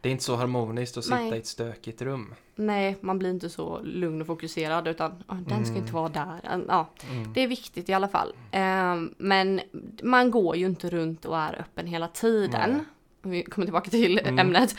[0.00, 1.32] Det är inte så harmoniskt att sitta Nej.
[1.34, 2.34] i ett stökigt rum.
[2.54, 5.76] nej man blir inte så lugn och fokuserad utan "Åh, den ska Mm.
[5.82, 6.40] inte vara där.
[6.68, 7.32] Ja, Mm.
[7.32, 8.32] det är viktigt i alla fall.
[8.50, 9.60] Eh, men
[10.02, 12.70] man går ju inte runt och är öppen hela tiden.
[12.72, 12.80] Nej.
[13.22, 14.38] Vi kommer tillbaka till Mm.
[14.38, 14.74] ämnet.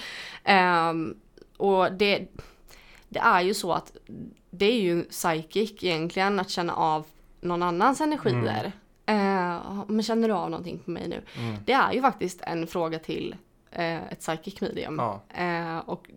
[1.59, 2.27] Och det,
[3.09, 3.97] det är ju så att
[4.49, 7.05] det är ju psychic egentligen att känna av
[7.41, 8.71] någon annans energier.
[9.05, 11.21] Eh, men känner du av någonting på mig nu?
[11.37, 11.55] Mm.
[11.65, 13.35] Det är ju faktiskt en fråga till
[13.71, 14.95] eh, ett psychic medium.
[14.99, 16.09] Ja, Eh, och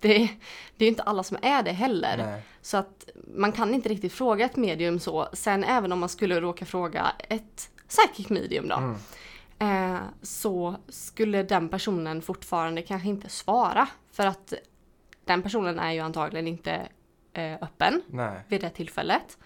[0.00, 0.28] det,
[0.76, 2.16] det är ju inte alla som är det heller.
[2.16, 2.42] nej.
[2.62, 5.28] Så att man kan inte riktigt fråga ett medium så.
[5.32, 8.76] Sen även om man skulle råka fråga ett psychic medium då.
[8.76, 8.96] Mm.
[9.94, 13.88] Eh, så skulle den personen fortfarande kanske inte svara.
[14.12, 14.52] För att
[15.26, 16.88] den personen är ju antagligen inte
[17.32, 18.40] eh, öppen Nej.
[18.48, 19.38] vid det tillfället.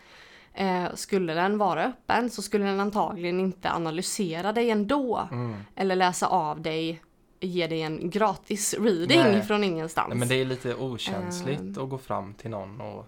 [0.55, 5.29] Eh, skulle den vara öppen så skulle den antagligen inte analysera dig ändå.
[5.33, 5.57] Mm.
[5.77, 7.03] Eller läsa av dig,
[7.41, 9.43] ge dig en gratis reading Nej.
[9.43, 10.09] från ingenstans.
[10.09, 11.83] Nej, men det är lite okänsligt Ehm.
[11.85, 13.07] att gå fram till någon och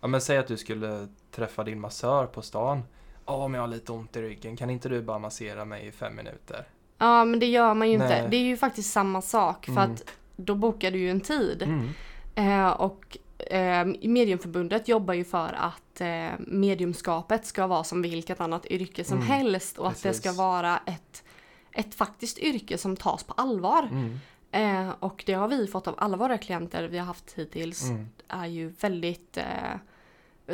[0.00, 2.82] Ja men säg att du skulle träffa din massör på stan.
[3.26, 5.92] Ja men jag har lite ont i ryggen, kan inte du bara massera mig i
[5.92, 6.68] fem minuter?
[6.98, 8.08] Ja men det gör man ju inte.
[8.08, 8.26] Nej.
[8.30, 9.92] Det är ju faktiskt samma sak för Mm.
[9.92, 10.04] att
[10.36, 11.62] då bokar du ju en tid.
[11.62, 11.88] Mm.
[12.34, 18.66] Eh, och eh, Mediumförbundet jobbar ju för att eh, mediumskapet ska vara som vilket annat
[18.66, 20.38] yrke som Mm, helst och att det ska precis.
[20.38, 21.24] vara ett,
[21.72, 23.88] ett faktiskt yrke som tas på allvar.
[23.92, 24.18] Mm.
[24.52, 27.88] Eh, och det har vi fått av alla våra klienter vi har haft hittills.
[27.90, 28.08] Mm.
[28.28, 29.44] är ju väldigt eh,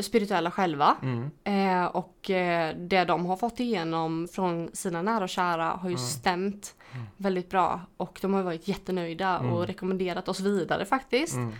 [0.01, 0.97] spirituella själva.
[1.03, 1.31] Mm.
[1.45, 5.95] Eh, och eh, det de har fått igenom från sina nära och kära har ju
[5.95, 6.07] Mm.
[6.07, 7.07] stämt Mm.
[7.17, 7.81] väldigt bra.
[7.97, 9.53] Och de har varit jättenöjda Mm.
[9.53, 11.35] och rekommenderat oss vidare faktiskt.
[11.35, 11.53] Mm.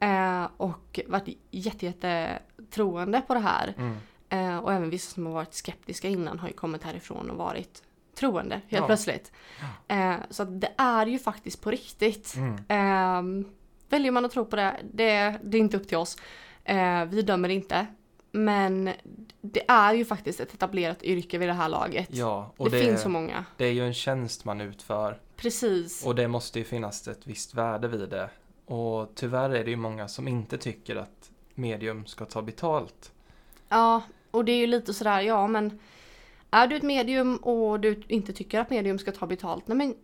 [0.00, 2.38] Eh, och varit jätte, jätte
[2.70, 3.74] troende på det här.
[3.78, 3.96] Mm.
[4.28, 7.82] Eh, och även vissa som har varit skeptiska innan har ju kommit härifrån och varit
[8.18, 8.86] troende helt Ja.
[8.86, 9.32] plötsligt.
[9.88, 12.34] Eh, så att det är ju faktiskt på riktigt.
[12.36, 12.56] Mm.
[12.68, 13.44] Ehm,
[13.88, 16.16] väljer man att tro på det, det, det är inte upp till oss.
[16.66, 17.86] Eh, vi dömer inte.
[18.32, 18.90] Men
[19.40, 22.08] det är ju faktiskt ett etablerat yrke vid det här laget.
[22.10, 23.44] Ja, det, och det, finns så många.
[23.56, 25.20] det är ju en tjänst man utför.
[25.36, 26.06] Precis.
[26.06, 28.30] Och det måste ju finnas ett visst värde vid det.
[28.66, 33.12] Och tyvärr är det ju många som inte tycker att medium ska ta betalt.
[33.68, 35.78] Ja, och det är ju lite sådär, ja men
[36.50, 39.94] är du ett medium och du inte tycker att medium ska ta betalt, nej men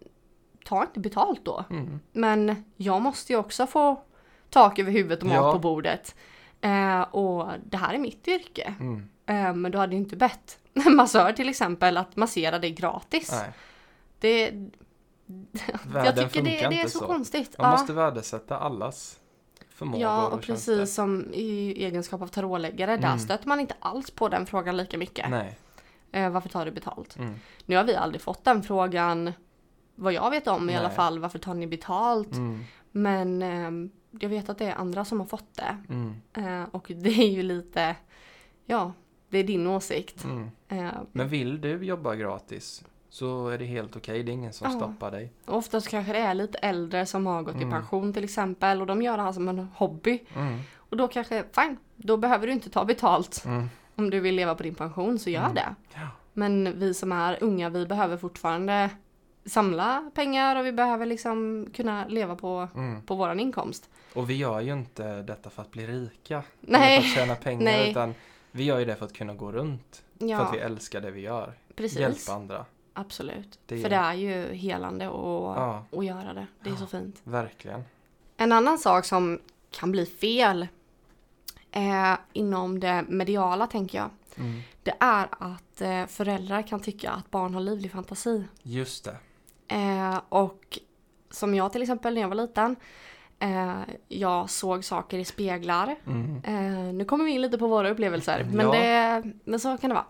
[0.64, 1.64] ta inte betalt då.
[1.70, 2.00] Mm.
[2.12, 4.02] Men jag måste ju också få
[4.50, 5.52] tak över huvudet och mat Ja.
[5.52, 6.14] på bordet.
[6.62, 8.74] Eh, och det här är mitt yrke.
[8.80, 9.08] Mm.
[9.26, 13.30] Eh, men du hade ju inte bett en massör till exempel att massera dig gratis.
[13.32, 13.52] Nej,
[14.18, 14.50] Det,
[15.86, 17.06] världen jag tycker det, det är så, så.
[17.06, 17.58] konstigt.
[17.58, 17.70] Man ja.
[17.72, 19.18] måste värdesätta allas
[19.68, 20.76] förmågor Ja, och tjänster.
[20.76, 23.18] precis som i egenskap av tarotläggare, där Mm.
[23.18, 25.30] stöter man inte alls på den frågan lika mycket.
[25.30, 25.58] Nej.
[26.12, 27.16] Eh, varför tar du betalt?
[27.18, 27.34] Mm.
[27.66, 29.32] Nu har vi aldrig fått den frågan,
[29.94, 30.96] vad jag vet om i alla Nej.
[30.96, 32.32] fall, varför tar ni betalt?
[32.32, 32.64] Mm.
[32.92, 35.76] Men ehm, jag vet att det är andra som har fått det.
[35.88, 36.14] Mm.
[36.62, 37.96] Eh, och det är ju lite,
[38.66, 38.92] ja,
[39.28, 40.24] det är din åsikt.
[40.24, 40.50] Mm.
[40.68, 44.22] Eh, Men vill du jobba gratis så är det helt okej.
[44.22, 44.76] Det är ingen som Ja.
[44.78, 45.32] stoppar dig.
[45.46, 47.70] oftast kanske det är lite äldre som har gått i Mm.
[47.70, 50.22] pension till exempel och de gör det här som en hobby.
[50.36, 50.58] Mm.
[50.76, 53.42] Och då kanske, fine, då behöver du inte ta betalt.
[53.46, 53.68] Mm.
[53.94, 55.54] Om du vill leva på din pension så gör Mm.
[55.54, 55.74] det.
[55.94, 56.08] Ja.
[56.32, 58.90] Men vi som är unga, vi behöver fortfarande
[59.44, 63.02] samla pengar och vi behöver liksom kunna leva på, Mm.
[63.02, 63.90] på våran inkomst.
[64.14, 66.42] Och vi gör ju inte detta för att bli rika.
[66.60, 66.96] Nej.
[66.96, 67.64] Eller för att tjäna pengar.
[67.64, 67.90] Nej.
[67.90, 68.14] Utan
[68.50, 70.02] vi gör ju det för att kunna gå runt.
[70.18, 71.54] För Ja, att vi älskar det vi gör.
[71.74, 71.98] precis.
[71.98, 72.64] Hjälpa andra.
[72.94, 73.58] Absolut.
[73.66, 75.84] Det är- För det är ju helande att, Ja.
[75.92, 76.46] att göra det.
[76.62, 76.78] Det är Ja.
[76.78, 77.20] så fint.
[77.24, 77.84] Verkligen.
[78.36, 80.66] En annan sak som kan bli fel
[81.70, 84.10] eh, inom det mediala tänker jag.
[84.36, 84.60] Mm.
[84.82, 88.44] Det är att eh, föräldrar kan tycka att barn har livlig fantasi.
[88.62, 89.16] Just det.
[89.76, 90.78] Eh, och
[91.30, 92.76] som jag till exempel när jag var liten.
[93.42, 95.96] Eh, jag såg saker i speglar.
[96.06, 96.42] Mm.
[96.44, 98.46] Eh, nu kommer vi in lite på våra upplevelser.
[98.52, 98.72] Men, Ja.
[98.72, 100.06] det, men så kan det vara.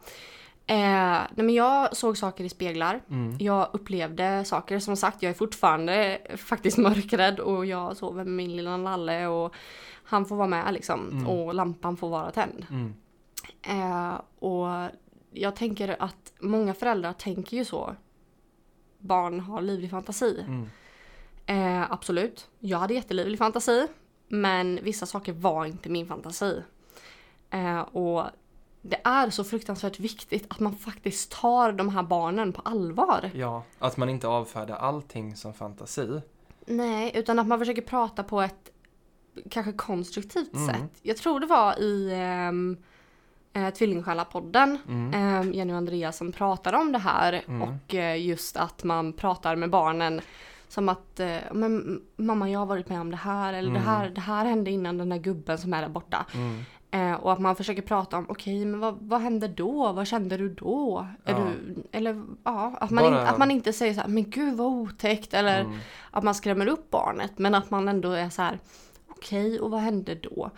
[0.67, 3.01] Eh, nej, men jag såg saker i speglar.
[3.11, 3.37] Mm.
[3.41, 4.79] Jag upplevde saker.
[4.79, 9.55] Som sagt, jag är fortfarande faktiskt mörkrädd och jag sover med min lilla nalle och
[10.05, 11.09] han får vara med liksom.
[11.11, 11.27] Mm.
[11.27, 12.67] Och lampan får vara tänd.
[12.71, 12.95] Mm.
[13.63, 14.67] Eh, och
[15.33, 17.95] jag tänker att många föräldrar tänker ju så.
[18.99, 20.45] Barn har livlig fantasi.
[21.47, 23.87] Eh, absolut, jag hade jättelivlig fantasi.
[24.29, 26.63] Men vissa saker var inte min fantasi.
[27.51, 28.25] Eh, och
[28.83, 33.31] det är så fruktansvärt viktigt att man faktiskt tar de här barnen på allvar.
[33.35, 36.21] Ja, att man inte avfärdar allting som fantasi.
[36.67, 38.71] Nej, utan att man försöker prata på ett
[39.51, 40.67] kanske konstruktivt Mm.
[40.67, 40.91] sätt.
[41.03, 42.13] Jag tror det var i
[42.49, 42.77] um,
[43.53, 45.15] eh, Tvillingsjälar-podden, Mm.
[45.51, 47.63] eh, Jenny och Andreas som pratade om det här Mm.
[47.63, 50.21] och eh, just att man pratar med barnen
[50.73, 53.89] som att eh, men, mamma jag har varit med om det här eller det, Mm.
[53.89, 56.27] här, det här hände innan den där gubben som är där borta.
[56.35, 56.61] Mm.
[56.91, 59.93] Eh, och att man försöker prata om okej men vad, vad hände då?
[59.93, 61.07] Vad kände du då?
[61.25, 61.39] Är Ja.
[61.39, 64.55] du, eller ja, att man, Bara- in, att man inte säger så här men gud
[64.57, 65.79] vad otäckt eller Mm.
[66.11, 68.59] att man skrämmer upp barnet men att man ändå är så här
[69.09, 70.51] okej och vad hände då?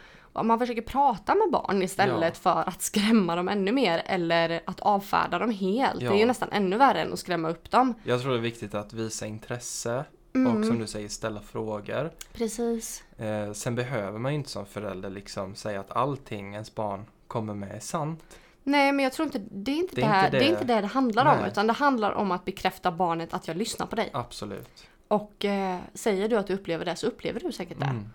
[0.42, 5.38] Man försöker prata med barn istället för att skrämma dem ännu mer eller att avfärda
[5.38, 6.02] dem helt.
[6.02, 6.10] Ja.
[6.10, 7.94] Det är ju nästan ännu värre än att skrämma upp dem.
[8.04, 10.04] Jag tror det är viktigt att visa intresse
[10.36, 10.56] Mm.
[10.60, 12.10] och som du säger ställa frågor.
[12.32, 13.04] Precis.
[13.18, 17.54] Eh, sen behöver man ju inte som förälder liksom säga att allting ens barn kommer
[17.54, 18.38] med är sant.
[18.62, 20.44] Nej men jag tror inte, det är inte det, Det är här, inte det...
[20.44, 21.50] är det- inte det det handlar om Nej.
[21.50, 24.10] utan det handlar om att bekräfta barnet att jag lyssnar på dig.
[24.12, 24.86] Absolut.
[25.08, 27.84] Och eh, säger du att du upplever det så upplever du säkert det.
[27.84, 28.08] Mm.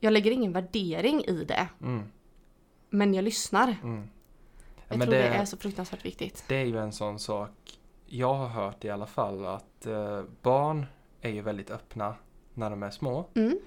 [0.00, 2.02] Jag lägger ingen värdering i det Mm.
[2.90, 3.76] men jag lyssnar.
[3.82, 4.08] Mm.
[4.88, 5.22] Jag Men tror det...
[5.22, 6.44] det, är så fruktansvärt viktigt.
[6.48, 7.50] det är ju en sån sak
[8.06, 10.86] jag har hört i alla fall att eh, barn
[11.20, 12.14] är ju väldigt öppna
[12.54, 13.58] när de är små Mm.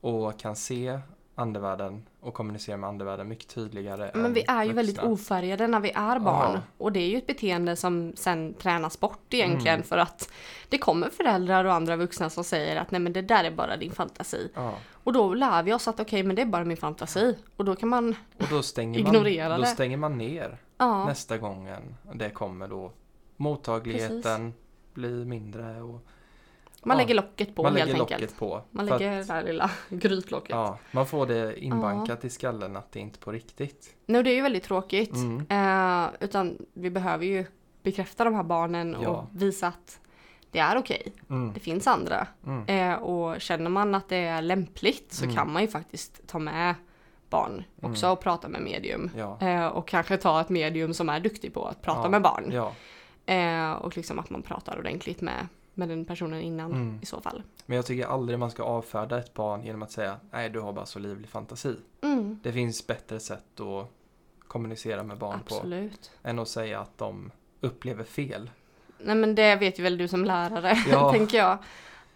[0.00, 1.00] och kan se
[1.38, 5.10] andevärlden och kommunicera med andevärlden mycket tydligare Men vi är ju väldigt vuxna.
[5.10, 6.52] ofärgade när vi är barn.
[6.54, 6.60] Ja.
[6.78, 9.86] Och det är ju ett beteende som sen tränas bort egentligen Mm.
[9.86, 10.30] för att
[10.68, 13.76] det kommer föräldrar och andra vuxna som säger att nej men det där är bara
[13.76, 14.50] din fantasi.
[14.54, 14.74] Ja.
[14.92, 17.38] Och då lär vi oss att okej men det är bara min fantasi.
[17.56, 19.70] Och då kan man, Och då stänger, Ignorera man, då det.
[19.70, 22.92] stänger man ner ja nästa gången det kommer då.
[23.36, 24.54] Mottagligheten
[24.94, 26.06] blir mindre och
[26.88, 28.20] man ja, lägger locket på man helt lägger enkelt.
[28.20, 28.62] locket på.
[28.70, 30.50] Man lägger att- det där lilla grytlocket.
[30.50, 33.96] Ja, man får det inbankat i skallen att det inte är på riktigt.
[34.06, 35.14] Nej, och det är ju väldigt tråkigt.
[35.14, 35.46] Mm.
[35.48, 37.44] Eh, utan vi behöver ju
[37.82, 39.26] bekräfta de här barnen och Ja.
[39.32, 40.00] visa att
[40.50, 41.12] det är okej.
[41.30, 41.52] Mm.
[41.52, 42.26] Det finns andra.
[42.46, 42.64] Mm.
[42.92, 45.36] Eh, och känner man att det är lämpligt så Mm.
[45.36, 46.74] kan man ju faktiskt ta med
[47.30, 48.12] barn också Mm.
[48.12, 49.10] och prata med medium.
[49.16, 49.38] Ja.
[49.40, 52.08] Eh, och kanske ta ett medium som är duktig på att prata Ja.
[52.08, 52.50] med barn.
[52.52, 52.72] Ja.
[53.34, 55.46] Eh, och liksom att man pratar ordentligt med,
[55.78, 56.98] med den personen innan Mm.
[57.02, 57.42] i så fall.
[57.66, 60.72] Men jag tycker aldrig man ska avfärda ett barn genom att säga nej du har
[60.72, 61.76] bara så livlig fantasi.
[62.02, 62.40] Mm.
[62.42, 63.86] Det finns bättre sätt att
[64.48, 66.10] kommunicera med barn på Absolut.
[66.22, 68.50] än att säga att de upplever fel.
[68.98, 71.12] Nej men det vet ju väl du som lärare, Ja.
[71.12, 71.58] tänker jag.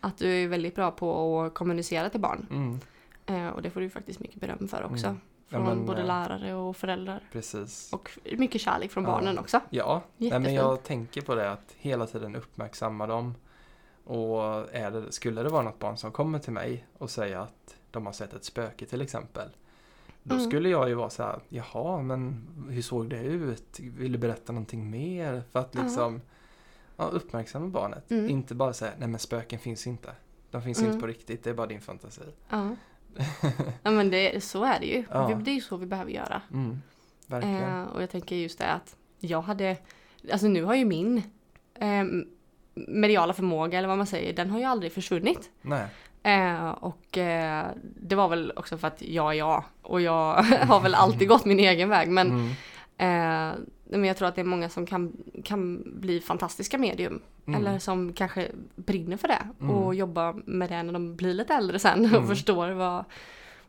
[0.00, 2.46] Att du är väldigt bra på att kommunicera till barn.
[2.50, 2.80] Mm,
[3.26, 5.06] Eh, och det får du faktiskt mycket beröm för också.
[5.06, 5.20] Mm.
[5.48, 7.20] Ja, Från men, både eh, lärare och föräldrar.
[7.32, 7.92] precis.
[7.92, 9.10] Och mycket kärlek från Ja.
[9.10, 9.60] barnen också.
[9.70, 13.34] Ja, nej, men jag tänker på det att hela tiden uppmärksamma dem.
[14.04, 17.76] Och är det, skulle det vara något barn som kommer till mig och säger att
[17.90, 19.48] de har sett ett spöke till exempel.
[20.22, 20.46] Då Mm.
[20.50, 23.80] skulle jag ju vara så här, jaha men hur såg det ut?
[23.80, 25.42] Vill du berätta någonting mer?
[25.52, 26.20] För att liksom
[26.96, 28.10] ja, uppmärksamma barnet.
[28.10, 28.28] Mm.
[28.30, 30.12] Inte bara säga, nej men spöken finns inte.
[30.50, 30.90] De finns Mm.
[30.90, 32.22] inte på riktigt, det är bara din fantasi.
[32.48, 32.76] Ja.
[33.82, 35.04] ja men det, så är det ju.
[35.10, 35.40] Ja.
[35.44, 36.42] Det är ju så vi behöver göra.
[36.52, 36.82] Mm,
[37.26, 37.80] verkligen.
[37.82, 39.76] Eh, och jag tänker just det att jag hade,
[40.32, 41.22] alltså nu har ju min
[41.74, 42.04] eh,
[42.74, 45.50] mediala förmåga eller vad man säger, den har ju aldrig försvunnit.
[45.62, 45.86] Nej.
[46.22, 50.80] Eh, och eh, det var väl också för att jag är jag och jag har
[50.80, 52.48] väl alltid gått min egen väg men, Mm,
[52.98, 55.12] eh, men jag tror att det är många som kan,
[55.44, 59.74] kan bli fantastiska medium mm, eller som kanske brinner för det Mm.
[59.74, 62.22] och jobbar med det när de blir lite äldre sen Mm.
[62.22, 63.04] och förstår vad,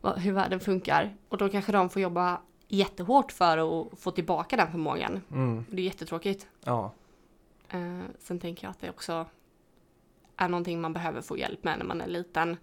[0.00, 1.14] vad, hur världen funkar.
[1.28, 5.20] Och då kanske de får jobba jättehårt för att få tillbaka den förmågan.
[5.32, 6.46] mm, Det är jättetråkigt.
[6.64, 6.92] ja,
[7.74, 9.26] Eh, sen tänker jag att det också
[10.36, 12.56] är någonting man behöver få hjälp med när man är liten.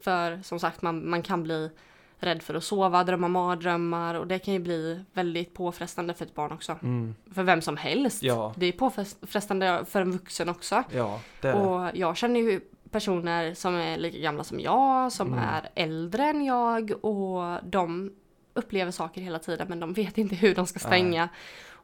[0.00, 1.70] För som sagt, man, man kan bli
[2.18, 6.34] rädd för att sova, drömma mardrömmar och det kan ju bli väldigt påfrestande för ett
[6.34, 6.78] barn också.
[6.82, 8.22] mm, För vem som helst.
[8.22, 8.54] Ja.
[8.56, 10.84] Det är påfrestande för en vuxen också.
[10.92, 11.54] ja, det det.
[11.54, 15.38] Och jag känner ju personer som är lika gamla som jag, som Mm.
[15.38, 18.12] är äldre än jag och de
[18.54, 21.28] upplever saker hela tiden men de vet inte hur de ska stänga.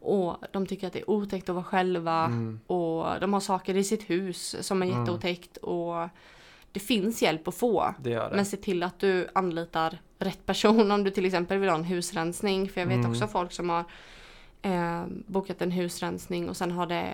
[0.02, 3.76] Och de tycker att det är otäckt att vara själva Mm, och de har saker
[3.76, 5.00] i sitt hus som är Mm.
[5.00, 6.08] jätteotäckt och
[6.72, 7.94] det finns hjälp att få.
[8.00, 8.30] det det.
[8.36, 11.84] Men se till att du anlitar rätt person om du till exempel vill ha en
[11.84, 12.68] husrensning.
[12.68, 13.10] För jag vet Mm.
[13.10, 13.84] också folk som har
[14.62, 17.06] eh, bokat en husrensning och sen har det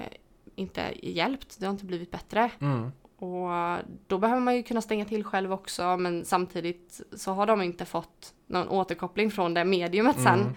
[0.55, 1.57] inte hjälpt.
[1.61, 2.51] Det har inte blivit bättre.
[2.61, 7.47] Mm, Och då behöver man ju kunna stänga till själv också men samtidigt så har
[7.47, 10.55] de inte fått någon återkoppling från det mediumet sen.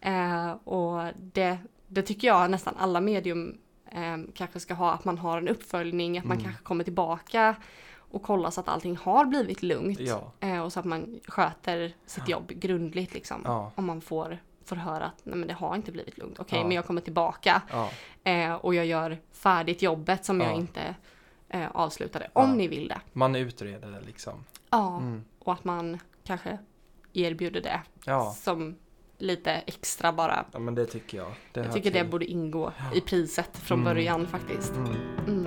[0.00, 3.58] Eh, och det, det tycker jag nästan alla medium
[3.90, 6.44] eh, kanske ska ha, att man har en uppföljning, att man Mm.
[6.44, 7.56] kanske kommer tillbaka
[8.10, 10.00] och kollar så att allting har blivit lugnt.
[10.00, 13.40] ja, Eh, och så att man sköter sitt jobb grundligt liksom.
[13.44, 16.38] ja, Om man får, får höra att nej men det har inte blivit lugnt.
[16.38, 16.64] Okej, Ja.
[16.64, 17.62] men jag kommer tillbaka
[18.24, 20.54] eh, och jag gör färdigt jobbet som jag Ja.
[20.56, 20.94] inte
[21.48, 22.30] eh, avslutade.
[22.32, 23.00] Om ni vill det.
[23.12, 24.44] man utreder det liksom.
[24.70, 26.58] Ja, Mm, och att man kanske
[27.12, 27.80] erbjuder det
[28.34, 28.76] som
[29.18, 30.44] lite extra bara.
[30.52, 31.32] ja, men det tycker jag.
[31.52, 32.10] Det Jag tycker det till.
[32.10, 33.94] borde ingå i priset från Mm.
[33.94, 34.72] början faktiskt.
[34.76, 34.92] Mm.
[35.26, 35.46] Mm.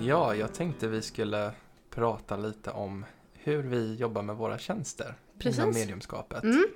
[0.00, 1.50] Ja, jag tänkte vi skulle
[1.90, 3.04] prata lite om
[3.34, 5.58] hur vi jobbar med våra tjänster Precis.
[5.58, 6.42] inom mediumskapet.
[6.42, 6.66] Mm.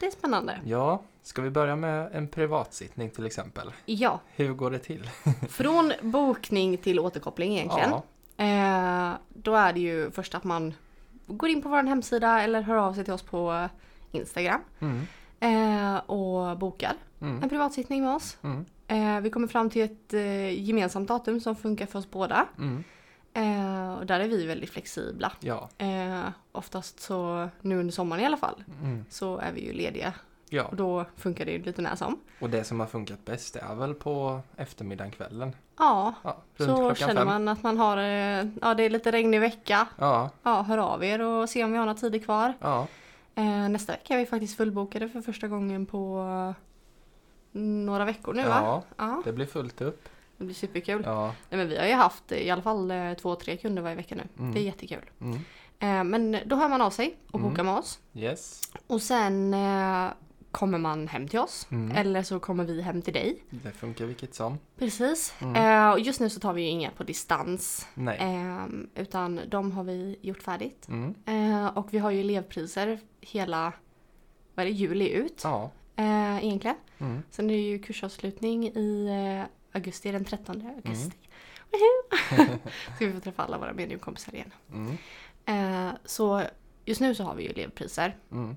[0.00, 0.60] Det är spännande.
[0.64, 3.72] Ja, ska vi börja med en privatsittning till exempel?
[3.86, 5.10] Ja, Hur går det till?
[5.48, 7.90] från bokning till återkoppling egentligen.
[7.90, 8.02] Ja,
[8.36, 10.74] Eh, då är det ju först att man
[11.26, 13.68] går in på vår hemsida eller hör av sig till oss på
[14.12, 15.06] Instagram mm,
[15.40, 18.38] eh, och bokar mm, en privatsittning med oss.
[18.42, 20.12] mm, Eh, vi kommer fram till ett
[20.58, 22.46] gemensamt datum som funkar för oss båda.
[22.58, 22.84] mm,
[23.98, 25.32] och där är vi väldigt flexibla.
[25.40, 25.68] ja,
[26.52, 30.14] oftast så, nu under sommaren i alla fall, mm, så är vi ju lediga.
[30.48, 30.64] Ja.
[30.64, 32.20] Och då funkar det ju lite när som.
[32.40, 35.56] Och det som har funkat bäst är väl på eftermiddagen, kvällen?
[35.78, 37.26] Ja, Ja, så känner fem.
[37.26, 39.86] man att man har, eh, ja det är lite regnig vecka.
[39.98, 42.54] Ja, Ja, hör av er och se om vi har några tider kvar.
[42.60, 42.86] ja,
[43.38, 46.18] Eh, nästa vecka är vi faktiskt fullbokade för första gången på
[46.52, 48.60] eh, några veckor nu va?
[48.62, 50.08] ja, Ja, det blir fullt upp.
[50.36, 51.02] det blir superkul.
[51.04, 53.96] Ja, Nej, men vi har ju haft i alla fall eh, två, tre kunder varje
[53.96, 54.22] vecka nu.
[54.38, 54.54] Mm.
[54.54, 55.10] Det är jättekul.
[55.20, 55.38] mm,
[55.78, 57.50] Eh, men då hör man av sig och Mm.
[57.50, 57.98] bokar med oss.
[58.14, 58.60] yes.
[58.86, 60.08] Och sen eh,
[60.56, 61.66] kommer man hem till oss.
[61.70, 61.96] Mm.
[61.96, 63.44] Eller så kommer vi hem till dig.
[63.50, 64.58] Det funkar vilket som.
[64.78, 65.34] Precis.
[65.38, 65.54] Mm.
[65.56, 67.88] Eh, och just nu så tar vi ju inga på distans.
[67.94, 68.18] Nej.
[68.18, 68.66] Eh,
[69.02, 70.88] utan de har vi gjort färdigt.
[70.88, 71.14] Mm.
[71.26, 73.72] Eh, och vi har ju elevpriser hela,
[74.54, 75.40] vad är det, juli ut.
[75.44, 75.70] Ja.
[75.96, 76.76] Eh, egentligen.
[76.98, 77.22] Mm.
[77.30, 81.16] Sen är det ju kursavslutning i eh, augusti, den 13 augusti.
[82.32, 82.58] Mm.
[82.96, 84.50] Ska vi få träffa alla våra mediumkompisar igen.
[84.72, 84.96] Mm.
[85.46, 86.42] Eh, så
[86.84, 88.16] just nu så har vi ju elevpriser.
[88.30, 88.56] Mm.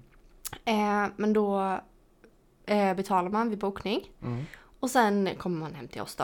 [0.65, 1.79] Eh, men då
[2.69, 4.01] eh, betalar man vid bokning.
[4.23, 4.45] Mm.
[4.79, 6.23] Och sen kommer man hem till oss då.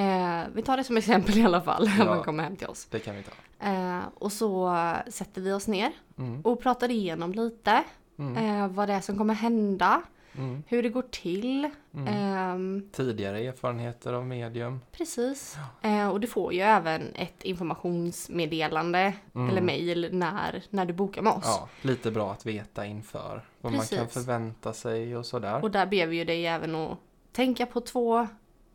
[0.00, 1.90] Eh, vi tar det som exempel i alla fall.
[1.98, 2.04] Ja.
[2.04, 2.86] man kommer hem till oss.
[2.90, 3.66] Det kan vi ta.
[3.66, 4.76] Eh, och så
[5.08, 6.40] sätter vi oss ner Mm.
[6.40, 7.84] och pratar igenom lite.
[8.18, 8.36] Mm.
[8.62, 10.02] Eh, vad det är som kommer hända.
[10.38, 10.62] Mm.
[10.66, 11.70] hur det går till.
[11.94, 12.06] Mm.
[12.08, 14.80] Ehm, Tidigare erfarenheter av medium.
[14.92, 15.56] precis.
[15.82, 19.50] Eh, och du får ju även ett informationsmeddelande Mm.
[19.50, 21.44] eller mejl när, när du bokar med oss.
[21.44, 24.14] Ja, lite bra att veta inför vad man kan Precis.
[24.24, 25.62] förvänta sig och sådär.
[25.64, 26.98] Och där ber vi ju dig även att
[27.32, 28.26] tänka på två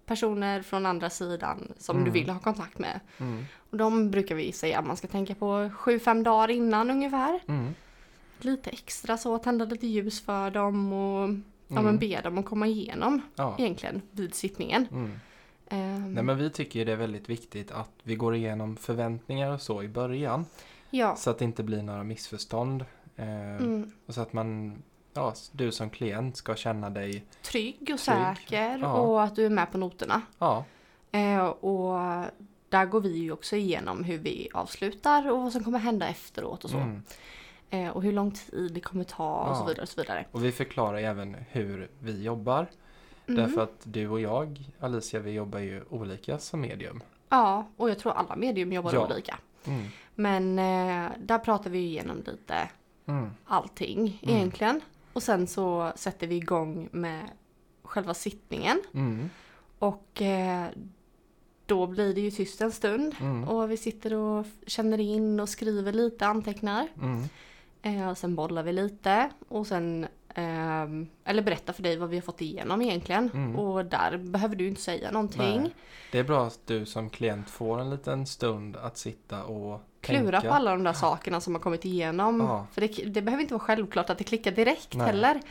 [0.06, 2.06] personer från andra sidan som Mm.
[2.06, 3.00] du vill ha kontakt med.
[3.18, 3.46] Mm.
[3.70, 7.40] Och de brukar vi säga att man ska tänka på 7-5 dagar innan ungefär.
[7.48, 7.76] Mm.
[8.46, 11.30] Lite extra så, tända lite ljus för dem och
[11.68, 11.86] ja, Mm.
[11.86, 13.56] men be dem att komma igenom Ja.
[13.60, 14.88] egentligen vid sittningen.
[14.92, 15.12] Mm.
[15.70, 19.62] Ehm, Nej men vi tycker det är väldigt viktigt att vi går igenom förväntningar och
[19.62, 20.46] så i början.
[20.90, 21.16] ja.
[21.16, 22.86] Så att det inte blir några missförstånd.
[23.16, 23.92] Eh, Mm.
[24.06, 24.78] Och så att man,
[25.14, 28.94] ja, du som klient ska känna dig, Trygg och säker Ja.
[28.94, 30.22] och att du är med på noterna.
[30.40, 30.66] ja,
[31.12, 32.00] Eh, och
[32.70, 36.64] där går vi ju också igenom hur vi avslutar och vad som kommer hända efteråt
[36.64, 36.78] och så.
[36.78, 37.04] mm.
[37.70, 39.68] Eh, och hur lång tid det kommer ta och så Ja.
[39.68, 39.82] vidare.
[39.84, 40.26] Och så vidare.
[40.32, 42.68] och vi förklarar även hur vi jobbar.
[43.28, 43.42] Mm.
[43.42, 47.04] Därför att du och jag, Alicia, vi jobbar ju olika som medium.
[47.30, 49.06] Ja, och jag tror alla medium jobbar Ja.
[49.06, 49.40] olika.
[49.66, 49.86] Mm.
[50.16, 52.70] Men eh, där pratar vi ju igenom lite
[53.08, 53.30] Mm.
[53.46, 54.36] allting Mm.
[54.36, 54.82] egentligen.
[55.14, 57.30] Och sen så sätter vi igång med
[57.84, 58.82] själva sittningen.
[58.94, 59.30] Mm.
[59.80, 60.66] Och eh,
[61.66, 63.16] då blir det ju tyst en stund.
[63.20, 63.44] Mm.
[63.48, 66.88] Och vi sitter och känner in och skriver lite, antecknar.
[67.86, 69.30] Eh, sen bollar vi lite.
[69.50, 73.30] Och sen, ehm, eller berättar för dig vad vi har fått igenom egentligen.
[73.34, 73.56] Mm.
[73.56, 75.62] Och där behöver du inte säga någonting.
[75.62, 75.76] Nej.
[76.12, 80.32] Det är bra att du som klient får en liten stund att sitta och Klura
[80.32, 80.48] tänka.
[80.50, 82.40] på alla de där sakerna som har kommit igenom.
[82.40, 82.68] Ja.
[82.72, 85.08] För det, det behöver inte vara självklart att det klickar direkt Nej.
[85.08, 85.42] heller.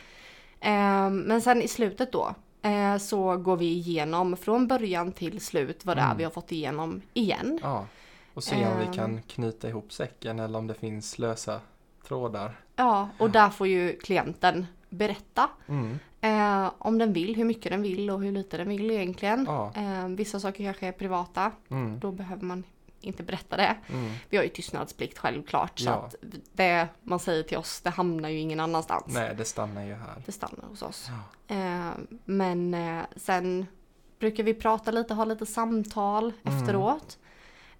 [0.59, 5.85] Ehm, men sen i slutet då eh, så går vi igenom från början till slut
[5.85, 6.17] vad det är Mm.
[6.17, 7.59] vi har fått igenom igen.
[7.63, 7.85] Ja.
[8.33, 8.93] Och se om vi Ehm.
[8.93, 11.59] kan knyta ihop säcken eller om det finns lösa
[12.07, 12.59] trådar.
[12.75, 15.99] Ja, och där får ju klienten berätta Mm.
[16.21, 19.45] eh, om den vill, hur mycket den vill och hur lite den vill egentligen.
[19.47, 19.71] Ja.
[19.75, 21.99] Eh, vissa saker kanske är privata, Mm.
[21.99, 22.63] då behöver man
[23.01, 23.75] inte berätta det.
[23.93, 24.11] Mm.
[24.29, 25.93] Vi har ju tystnadsplikt självklart så Ja.
[25.93, 26.15] att
[26.53, 29.13] det man säger till oss det hamnar ju ingen annanstans.
[29.13, 30.23] Nej, det stannar ju här.
[30.25, 31.09] Det stannar hos oss.
[31.47, 31.55] Ja.
[31.55, 31.91] Eh,
[32.25, 33.65] men eh, sen
[34.19, 36.57] brukar vi prata lite, ha lite samtal Mm.
[36.57, 37.17] efteråt.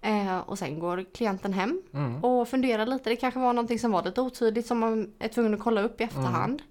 [0.00, 2.24] Eh, och sen går klienten hem Mm.
[2.24, 3.10] och funderar lite.
[3.10, 6.00] Det kanske var någonting som var lite otydligt som man är tvungen att kolla upp
[6.00, 6.62] i efterhand.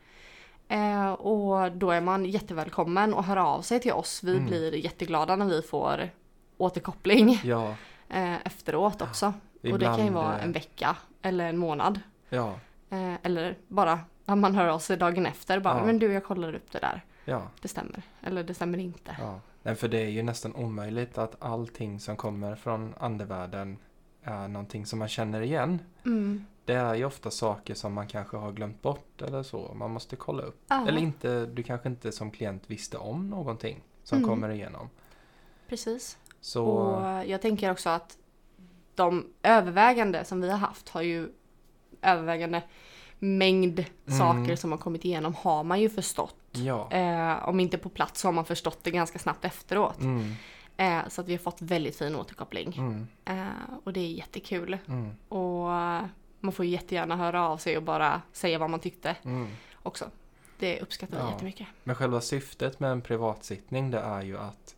[0.67, 4.23] Eh, och då är man jättevälkommen att höra av sig till oss.
[4.23, 4.45] Vi Mm.
[4.45, 6.09] blir jätteglada när vi får
[6.57, 7.75] återkoppling Ja,
[8.09, 9.25] eh, efteråt också.
[9.71, 11.99] och det kan ju ibland, vara eh, en vecka eller en månad.
[12.29, 12.53] Ja,
[12.89, 15.59] Eh, eller bara när man hör av sig dagen efter.
[15.59, 15.85] Bara, Ja.
[15.85, 17.01] men du jag kollar upp det där.
[17.61, 18.01] Det stämmer.
[18.21, 19.15] Eller det stämmer inte.
[19.65, 23.77] Nej, för det är ju nästan omöjligt att allting som kommer från andevärlden
[24.23, 25.79] är någonting som man känner igen.
[26.05, 26.45] Mm.
[26.65, 29.73] Det är ju ofta saker som man kanske har glömt bort eller så.
[29.73, 30.61] Man måste kolla upp.
[30.67, 34.29] Ja, Eller inte, du kanske inte som klient visste om någonting som Mm.
[34.29, 34.89] kommer igenom.
[35.67, 36.17] precis.
[36.41, 38.17] Så, Och jag tänker också att
[38.95, 41.29] de övervägande som vi har haft har ju
[42.01, 42.63] övervägande
[43.19, 44.19] mängd Mm.
[44.19, 46.35] saker som har kommit igenom har man ju förstått.
[46.57, 46.91] Ja.
[46.91, 49.99] Eh, om inte på plats så har man förstått det ganska snabbt efteråt.
[50.01, 50.33] Mm,
[50.77, 52.73] Eh, så att vi har fått väldigt fin återkoppling.
[52.77, 54.77] mm, Eh, och det är jättekul.
[54.87, 56.03] mm, Och eh,
[56.39, 59.47] man får jättegärna höra av sig och bara säga vad man tyckte mm.
[59.83, 60.05] också.
[60.59, 61.31] Det uppskattar vi Ja.
[61.31, 61.67] jättemycket.
[61.83, 64.75] Men själva syftet med en privatsittning det är ju att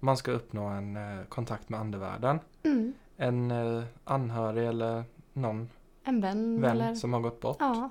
[0.00, 2.40] man ska uppnå en eh, kontakt med andevärlden.
[2.62, 2.92] Mm.
[3.16, 5.68] En eh, anhörig eller någon
[6.04, 6.94] En vän, vän eller?
[6.94, 7.56] som har gått bort.
[7.60, 7.90] Ja,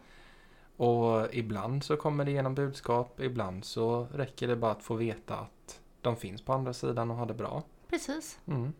[0.77, 5.35] Och ibland så kommer det genom budskap, ibland så räcker det bara att få veta
[5.35, 7.63] att de finns på andra sidan och har det bra.
[7.89, 8.39] precis.
[8.45, 8.73] Mm.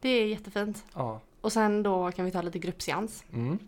[0.00, 0.84] Det är jättefint.
[0.94, 1.20] Ja.
[1.40, 3.24] Och sen då kan vi ta lite gruppseans.
[3.32, 3.58] Mm.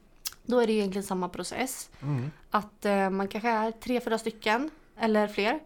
[0.47, 1.91] Då är det egentligen samma process.
[2.03, 2.31] Mm.
[2.51, 5.61] Att eh, man kanske är tre, fyra stycken eller fler.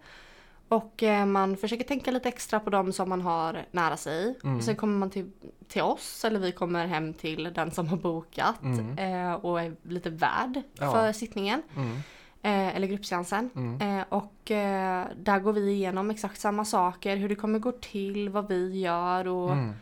[0.68, 4.38] Och eh, man försöker tänka lite extra på dem som man har nära sig.
[4.44, 4.56] Mm.
[4.56, 5.30] Och sen kommer man till,
[5.68, 8.62] till oss eller vi kommer hem till den som har bokat.
[8.62, 8.98] Mm.
[8.98, 10.92] Eh, och är lite värd Ja.
[10.92, 11.62] för sittningen.
[11.76, 11.96] Mm.
[12.42, 13.50] Eh, eller gruppseansen.
[13.56, 13.98] Mm.
[13.98, 17.16] Eh, och eh, där går vi igenom exakt samma saker.
[17.16, 19.74] Hur det kommer gå till, vad vi gör och Mm.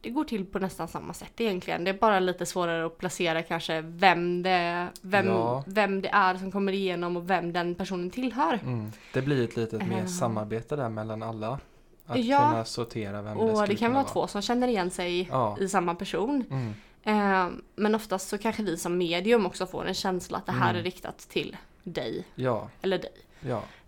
[0.00, 1.84] Det går till på nästan samma sätt egentligen.
[1.84, 5.64] Det är bara lite svårare att placera kanske vem det, vem, Ja.
[5.66, 8.58] vem det är som kommer igenom och vem den personen tillhör.
[8.62, 8.92] Mm.
[9.12, 10.06] Det blir ett litet mer Eh.
[10.06, 11.58] samarbete där mellan alla.
[12.06, 12.38] Att Ja.
[12.50, 15.56] kunna sortera vem det Och skulle det kan vara två som känner igen sig Ja.
[15.60, 16.44] i samma person.
[16.50, 16.72] Mm.
[17.04, 20.70] Ehm, men oftast så kanske vi som medium också får en känsla att det här
[20.70, 20.80] Mm.
[20.80, 23.12] är riktat till dig Ja, eller dig.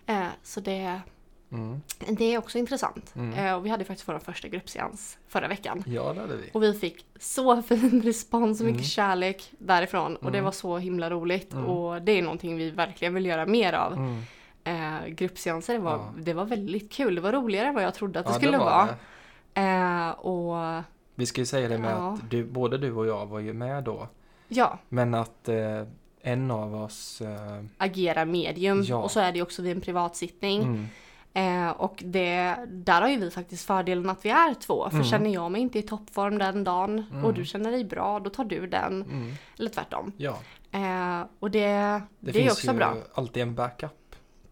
[0.07, 1.01] Eh, så det,
[1.53, 1.80] Mm.
[2.09, 3.12] det är också intressant.
[3.16, 3.32] Mm.
[3.46, 5.84] Eh, och vi hade faktiskt vår första gruppseans förra veckan.
[5.86, 6.51] Ja, det hade vi.
[6.53, 8.84] Och vi fick så fin respons, så mycket Mm.
[8.84, 10.16] kärlek därifrån.
[10.16, 10.44] Och det Mm.
[10.44, 11.53] var så himla roligt.
[11.53, 11.64] Mm.
[11.66, 14.22] Och det är någonting vi verkligen vill göra mer av.
[14.64, 15.72] Eh, gruppseanser.
[15.74, 16.12] Det var, Ja.
[16.18, 17.14] det var väldigt kul.
[17.14, 18.88] Det var roligare än vad jag trodde att det Ja, skulle var vara.
[19.55, 19.61] det.
[19.61, 20.82] Eh, och
[21.14, 22.12] Vi ska ju säga det med Ja.
[22.14, 24.09] att du, både du och jag var ju med då.
[24.49, 25.82] ja, Men att eh,
[26.22, 27.20] en av oss...
[27.20, 28.82] Eh, agera medium.
[28.82, 28.96] Ja.
[28.96, 30.88] Och så är det också vid en privatsittning.
[31.35, 34.85] Mm, Eh, och det, där har ju vi faktiskt fördelen att vi är två.
[34.91, 35.05] För Mm.
[35.07, 37.24] känner jag mig inte i toppform den dagen Mm.
[37.24, 39.03] och du känner dig bra, då tar du den.
[39.03, 40.12] mm, Eller tvärtom.
[40.16, 40.39] ja,
[40.72, 42.95] Eh, och det, det, det, är finns också ju bra.
[43.14, 43.93] alltid en backup.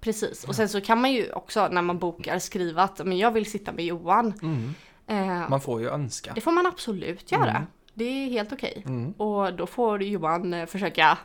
[0.00, 0.44] Precis.
[0.44, 3.50] Och sen så kan man ju också när man bokar skriva att men jag vill
[3.50, 4.32] sitta med Johan.
[4.42, 4.74] Mm.
[5.06, 6.32] Eh, Man får ju önska.
[6.34, 7.50] det får man absolut göra.
[7.50, 7.62] Mm.
[7.94, 8.82] Det är helt okej.
[8.86, 9.12] Mm.
[9.12, 11.18] Och då får Johan eh, försöka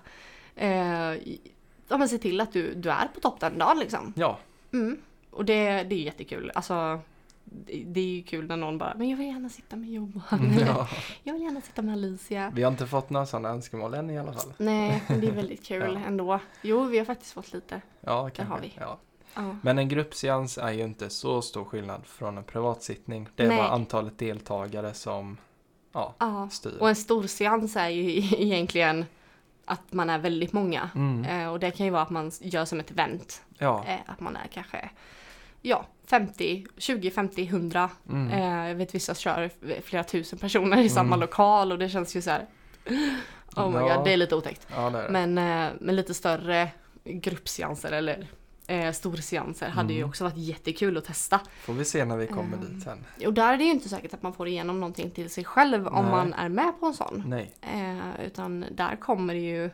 [0.56, 4.14] eh, se till att du, du är på topp den dagen liksom.
[4.16, 4.39] Ja,
[4.74, 4.97] Mm.
[5.32, 6.51] Och det, det är jättekul.
[6.55, 6.99] Alltså,
[7.43, 10.39] det, det är ju kul när någon bara, men jag vill gärna sitta med Johan.
[10.39, 10.88] mm, ja.
[11.23, 12.51] Jag vill gärna sitta med Alicia.
[12.55, 14.53] Vi har inte fått några sådana önskemål än i alla fall.
[14.57, 16.07] Nej, men det är väldigt kul Ja.
[16.07, 16.39] ändå.
[16.61, 17.82] Jo, vi har faktiskt fått lite.
[18.01, 18.53] Ja, kanske.
[18.53, 18.73] har vi.
[18.79, 18.97] Ja.
[19.34, 19.55] Ja.
[19.61, 23.29] Men en gruppseans är ju inte så stor skillnad från en privatsittning.
[23.36, 23.57] Det är Nej.
[23.57, 25.38] bara antalet deltagare som
[25.91, 26.49] ja, ja.
[26.51, 26.77] styr.
[26.79, 29.05] Och en stor seans är ju egentligen
[29.65, 30.89] att man är väldigt många.
[30.95, 31.25] Mm.
[31.25, 33.41] Eh, och det kan ju vara att man gör som ett event.
[33.57, 33.86] Ja.
[33.88, 34.89] Eh, att man är kanske
[35.62, 37.89] ja, 50, 20, 50, 100.
[38.09, 38.28] Mm.
[38.32, 39.49] Eh, jag vet vissa kör
[39.82, 41.20] flera tusen personer i samma Mm.
[41.20, 42.45] lokal och det känns ju så här.
[43.55, 43.95] Oh my Ja.
[43.95, 44.68] god, det är lite otäckt.
[44.76, 45.09] Ja, det är det.
[45.09, 46.70] Men eh, med lite större
[47.03, 48.28] gruppseanser eller
[48.68, 50.09] eh, storseanser hade ju Mm.
[50.09, 51.39] också varit jättekul att testa.
[51.62, 52.74] Får vi se när vi kommer Ehm.
[52.76, 53.05] dit sen.
[53.26, 55.88] Och där är det ju inte säkert att man får igenom någonting till sig själv
[55.88, 56.12] om Nej.
[56.12, 57.24] man är med på en sån.
[57.28, 57.53] Nej.
[57.62, 59.70] Eh, utan där kommer det ju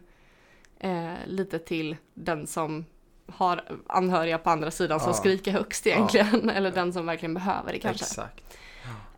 [0.80, 2.86] eh, lite till den som
[3.28, 5.14] har anhöriga på andra sidan som Ja.
[5.14, 6.50] skriker högst egentligen.
[6.56, 8.04] Eller den som verkligen behöver det kanske.
[8.06, 8.58] Exakt.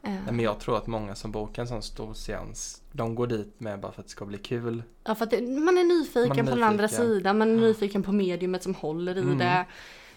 [0.04, 3.28] Eh, Nej, men jag tror att många som bokar en sån stor seans, de går
[3.28, 4.84] dit med bara för att det ska bli kul.
[5.04, 7.06] Ja, för att det, man är nyfiken Man är på den andra nyfiken.
[7.06, 9.38] sidan, man är nyfiken på mediumet som håller i Mm.
[9.38, 9.66] det.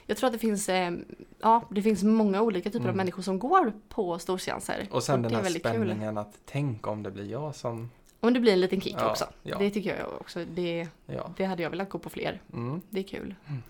[0.07, 0.93] Jag tror att det finns, eh,
[1.41, 2.97] ja, det finns många olika typer av Mm.
[2.97, 4.89] människor som går på storseanser.
[4.91, 5.73] Och sen det den är här väldigt kul.
[5.73, 7.91] spänningen att tänk om det blir jag som...
[8.23, 9.25] Och det blir en liten kick Ja, också.
[9.43, 9.59] ja.
[9.59, 10.45] Det tycker jag också.
[10.45, 11.31] Det, Ja.
[11.37, 12.41] det hade jag velat gå på fler.
[12.53, 12.81] Mm.
[12.91, 13.35] Det är kul.
[13.49, 13.63] Mm.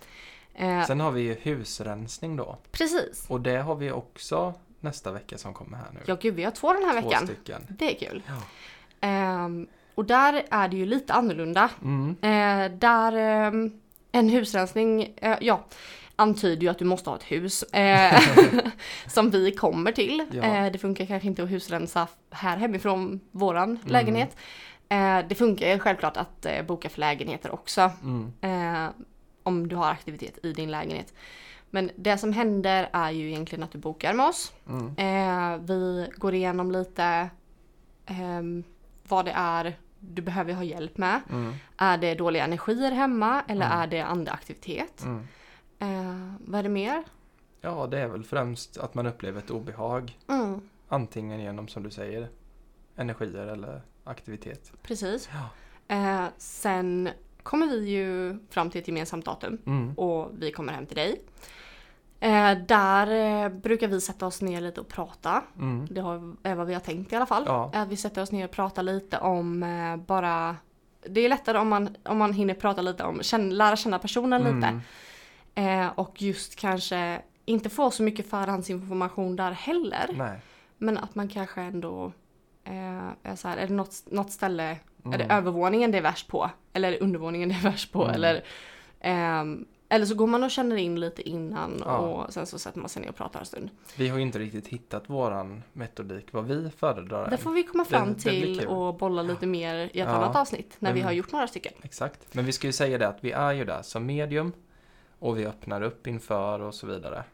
[0.81, 2.57] Eh, Sen har vi ju husrensning då.
[2.71, 3.25] precis.
[3.29, 6.01] Och det har vi också nästa vecka som kommer här nu.
[6.07, 7.27] Ja gud, vi har två den här Två veckan.
[7.27, 7.63] stycken.
[7.69, 8.23] Det är kul.
[9.01, 11.71] Ehm, och där är det ju lite annorlunda.
[11.83, 12.11] Mm.
[12.23, 13.81] Eh, där ehm,
[14.13, 15.65] en husrensning, eh, ja,
[16.23, 17.63] antyder ju att du måste ha ett hus.
[17.63, 18.21] Eh,
[19.07, 20.25] som vi kommer till.
[20.33, 20.43] Ja.
[20.43, 24.37] Eh, det funkar kanske inte att husrensa här hemifrån våran lägenhet.
[24.89, 27.91] Eh, det funkar ju självklart att eh, boka för lägenheter också.
[28.03, 28.33] Mm.
[28.41, 28.91] Eh,
[29.43, 31.15] om du har aktivitet i din lägenhet.
[31.71, 34.53] Men det som händer är ju egentligen att du bokar med oss.
[34.69, 34.87] Mm.
[34.97, 37.29] Eh, vi går igenom lite
[38.07, 38.65] ehm,
[39.09, 41.21] vad det är du behöver ha hjälp med.
[41.31, 41.55] Mm.
[41.77, 43.79] Är det dåliga energier hemma eller Mm.
[43.79, 45.03] är det andeaktivitet?
[45.05, 45.29] Mm.
[45.83, 47.03] Eh, vad är det mer?
[47.61, 50.19] Ja, det är väl främst att man upplever ett obehag.
[50.29, 52.29] Mm, Antingen genom, som du säger,
[52.97, 54.73] energier eller aktivitet.
[54.83, 55.29] precis.
[55.33, 55.49] Ja.
[55.97, 57.09] Eh, sen
[57.43, 59.95] kommer vi ju fram till ett gemensamt datum Mm.
[59.95, 61.21] och vi kommer hem till dig.
[62.21, 63.07] Eh, där
[63.45, 65.43] eh, brukar vi sätta oss ner lite och prata.
[65.59, 65.87] Mm.
[65.91, 67.45] Det har, är vad vi har tänkt i alla fall.
[67.47, 67.71] Ja.
[67.75, 70.57] Att vi sätter oss ner och pratar lite om eh, bara
[71.07, 74.43] det är lättare om man, om man hinner prata lite om, känn, lära känna personen
[74.43, 74.81] lite.
[75.55, 75.81] Mm.
[75.87, 80.11] Eh, och just kanske inte få så mycket förhandsinformation där heller.
[80.17, 80.39] Nej.
[80.79, 82.13] Men att man kanske ändå
[82.65, 84.65] eh, är så här, är det något, något ställe,
[85.05, 85.31] är det Mm.
[85.39, 86.51] övervåningen det är värst på?
[86.73, 88.03] Eller är det undervåningen det är värst på?
[88.03, 88.15] Mm.
[88.15, 88.45] Eller,
[89.01, 91.97] ehm, eller så går man och känner in lite innan Ja.
[91.97, 93.71] och sen så sätter man sig ner och pratar en stund.
[93.97, 97.31] Vi har ju inte riktigt hittat våran metodik, vad vi föredrar.
[97.31, 98.69] Det får vi komma fram Det- det till kul.
[98.69, 100.07] och bolla lite mer i ett Ja.
[100.07, 101.73] annat avsnitt när vi Men- har gjort några stycken.
[101.83, 102.35] Exakt.
[102.35, 104.53] Men vi ska ju säga det att vi är ju där som medium
[105.23, 107.25] och vi öppnar upp inför och så vidare.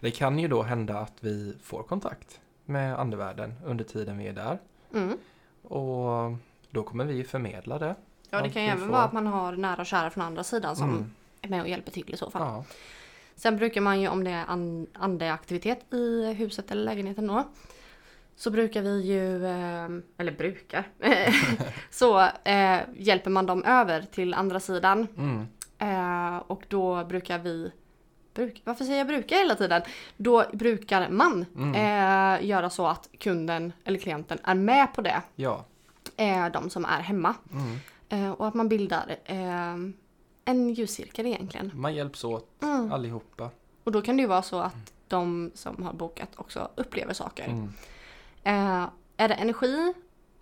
[0.00, 4.32] Det kan ju då hända att vi får kontakt med andevärlden under tiden vi är
[4.32, 4.58] där.
[4.94, 5.18] Mm.
[5.62, 6.32] Och
[6.70, 7.94] då kommer vi ju förmedla det.
[8.30, 10.76] Ja, det kan ju även vara att man har nära och kära från andra sidan
[10.76, 11.10] som Mm.
[11.42, 12.42] är med och hjälper till i så fall.
[12.42, 12.64] Ja.
[13.34, 17.44] Sen brukar man ju om det är an- andeaktivitet i huset eller lägenheten då.
[18.36, 20.88] Så brukar vi ju, eh, eller brukar,
[21.90, 25.06] så eh, hjälper man dem över till andra sidan.
[25.16, 25.46] Mm.
[25.78, 27.72] Eh, och då brukar vi,
[28.34, 29.82] bruk, varför säger jag brukar hela tiden?
[30.16, 31.74] Då brukar man Mm.
[31.74, 35.22] eh, göra så att kunden eller klienten är med på det.
[35.36, 35.64] Ja.
[36.16, 37.34] Eh, de som är hemma.
[37.52, 37.76] Mm.
[38.08, 39.74] Eh, och att man bildar eh,
[40.44, 41.70] en ljuscirkel egentligen.
[41.74, 42.92] Man hjälps åt Mm.
[42.92, 43.50] allihopa.
[43.84, 47.44] Och då kan det ju vara så att de som har bokat också upplever saker.
[47.44, 47.72] Mm.
[48.42, 49.94] Eh, är det energi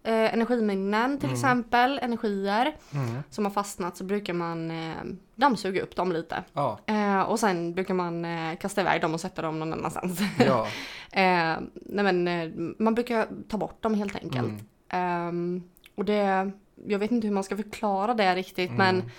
[0.05, 1.35] eh, energiminnen till Mm.
[1.35, 3.23] exempel, energier Mm.
[3.31, 4.95] som har fastnat så brukar man eh,
[5.35, 6.45] dammsuga upp dem lite.
[6.53, 10.21] Ja, Eh, och sen brukar man eh, kasta iväg dem och sätta dem någon annanstans.
[10.39, 10.67] ja.
[11.13, 14.49] eh, nej men eh, man brukar ta bort dem helt enkelt.
[14.49, 14.59] Mm.
[14.89, 15.63] Ehm,
[15.95, 16.51] och det,
[16.87, 19.11] jag vet inte hur man ska förklara det riktigt men Mm.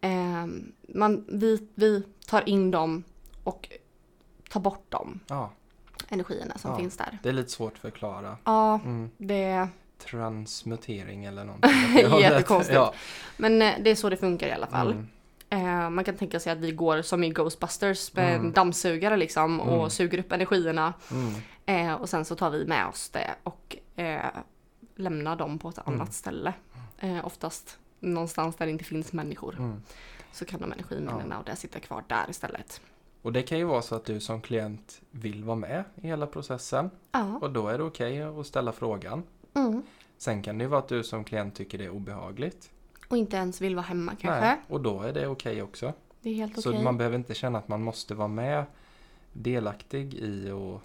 [0.00, 3.04] ehm, man, vi, vi tar in dem
[3.44, 3.68] och
[4.50, 5.50] tar bort de Ja,
[6.08, 7.18] energierna som finns där.
[7.22, 8.36] det är lite svårt att förklara.
[8.44, 9.10] Ja, Mm.
[9.18, 9.68] det,
[9.98, 12.20] Transmutering eller någonting.
[12.20, 12.74] Jättekonstigt.
[12.74, 12.94] Ja.
[13.36, 14.90] men eh, det är så det funkar i alla fall.
[14.92, 15.06] Mm.
[15.50, 18.46] Eh, man kan tänka sig att vi går som i Ghostbusters med Mm.
[18.46, 19.90] en dammsugare liksom och Mm.
[19.90, 20.92] suger upp energierna.
[21.10, 21.34] Mm.
[21.88, 24.20] Eh, och sen så tar vi med oss det och eh,
[24.96, 26.00] lämnar dem på ett Mm.
[26.00, 26.52] annat ställe.
[26.98, 29.54] Eh, oftast någonstans där det inte finns människor.
[29.58, 29.82] Mm.
[30.32, 32.80] Så kan de energiminnena och det sitta kvar där istället.
[33.22, 36.26] Och det kan ju vara så att du som klient vill vara med i hela
[36.26, 37.38] processen Ja.
[37.40, 39.22] och då är det okej att ställa frågan.
[39.56, 39.82] Mm.
[40.18, 42.70] Sen kan det ju vara att du som klient tycker det är obehagligt.
[43.08, 44.40] Och inte ens vill vara hemma kanske.
[44.40, 45.92] Nej, och då är det okej också.
[46.22, 46.82] Det är helt Så okej.
[46.84, 48.64] man behöver inte känna att man måste vara med
[49.32, 50.82] delaktig i och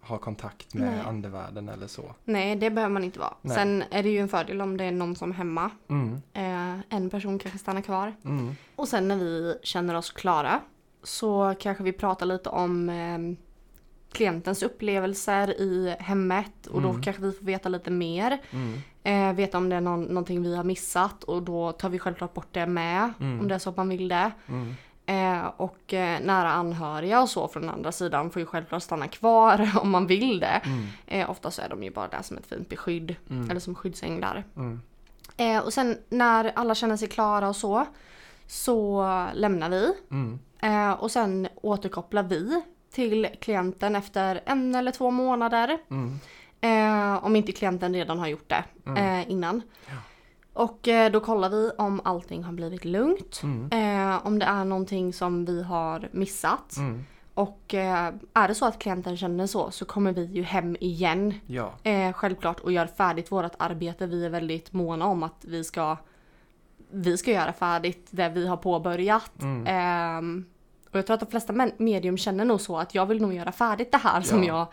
[0.00, 1.00] ha kontakt med Nej.
[1.06, 2.14] andevärlden eller så.
[2.24, 3.34] Nej, det behöver man inte vara.
[3.42, 3.54] Nej.
[3.56, 5.70] Sen är det ju en fördel om det är någon som är hemma.
[5.88, 6.14] Mm.
[6.32, 8.14] Eh, en person kanske stannar kvar.
[8.24, 8.56] Mm.
[8.76, 10.60] Och sen när vi känner oss klara
[11.02, 13.18] så kanske vi pratar lite om eh,
[14.14, 17.02] klientens upplevelser i hemmet och då Mm.
[17.02, 18.38] kanske vi får veta lite mer.
[18.50, 18.78] Mm.
[19.30, 22.34] Eh, veta om det är någon, någonting vi har missat och då tar vi självklart
[22.34, 23.40] bort det med Mm.
[23.40, 24.30] om det är så att man vill det.
[24.48, 24.74] Mm.
[25.06, 29.70] Eh, och eh, nära anhöriga och så från andra sidan får ju självklart stanna kvar
[29.82, 30.60] om man vill det.
[30.64, 30.86] Mm.
[31.06, 33.50] Eh, ofta så är de ju bara där som ett fint beskydd Mm.
[33.50, 34.44] eller som skyddsänglar.
[34.56, 34.80] Mm.
[35.36, 37.86] Eh, och sen när alla känner sig klara och så
[38.46, 39.02] så
[39.34, 40.38] lämnar vi Mm.
[40.62, 42.62] eh, och sen återkopplar vi
[42.94, 45.78] till klienten efter en eller två månader.
[45.90, 46.18] Mm.
[46.60, 49.20] Eh, om inte klienten redan har gjort det Mm.
[49.20, 49.62] eh, innan.
[49.86, 49.92] Ja.
[50.52, 53.40] Och eh, då kollar vi om allting har blivit lugnt.
[53.42, 53.70] Mm.
[54.12, 56.76] Eh, om det är någonting som vi har missat.
[56.76, 57.04] Mm.
[57.34, 61.34] Och eh, är det så att klienten känner så så kommer vi ju hem igen.
[61.46, 61.72] Ja.
[61.82, 64.06] Eh, självklart och gör färdigt vårt arbete.
[64.06, 65.96] Vi är väldigt måna om att vi ska
[66.90, 69.42] vi ska göra färdigt det vi har påbörjat.
[69.42, 70.44] Mm.
[70.94, 73.52] Och jag tror att de flesta medium känner nog så att jag vill nog göra
[73.52, 74.58] färdigt det här som Ja.
[74.58, 74.66] jag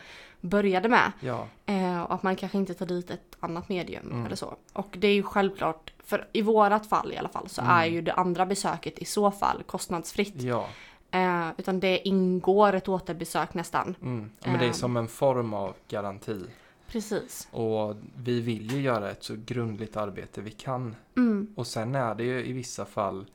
[0.49, 1.11] började med.
[1.19, 1.47] Ja.
[1.65, 4.25] Eh, och att man kanske inte tar dit ett annat medium Mm.
[4.25, 4.55] eller så.
[4.73, 7.73] Och det är ju självklart, för i vårat fall i alla fall så Mm.
[7.73, 10.41] är ju det andra besöket i så fall kostnadsfritt.
[10.41, 10.67] Ja.
[11.11, 13.95] Eh, utan det ingår ett återbesök nästan.
[14.01, 14.31] Mm.
[14.45, 14.73] men det är Ehm.
[14.73, 16.41] som en form av garanti.
[16.87, 17.47] Precis.
[17.51, 20.95] Och vi vill ju göra ett så grundligt arbete vi kan.
[21.17, 21.53] Mm.
[21.55, 23.25] Och sen är det ju i vissa fall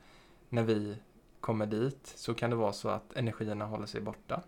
[0.49, 0.95] när vi
[1.47, 4.41] kommer dit så kan det vara så att energierna håller sig borta.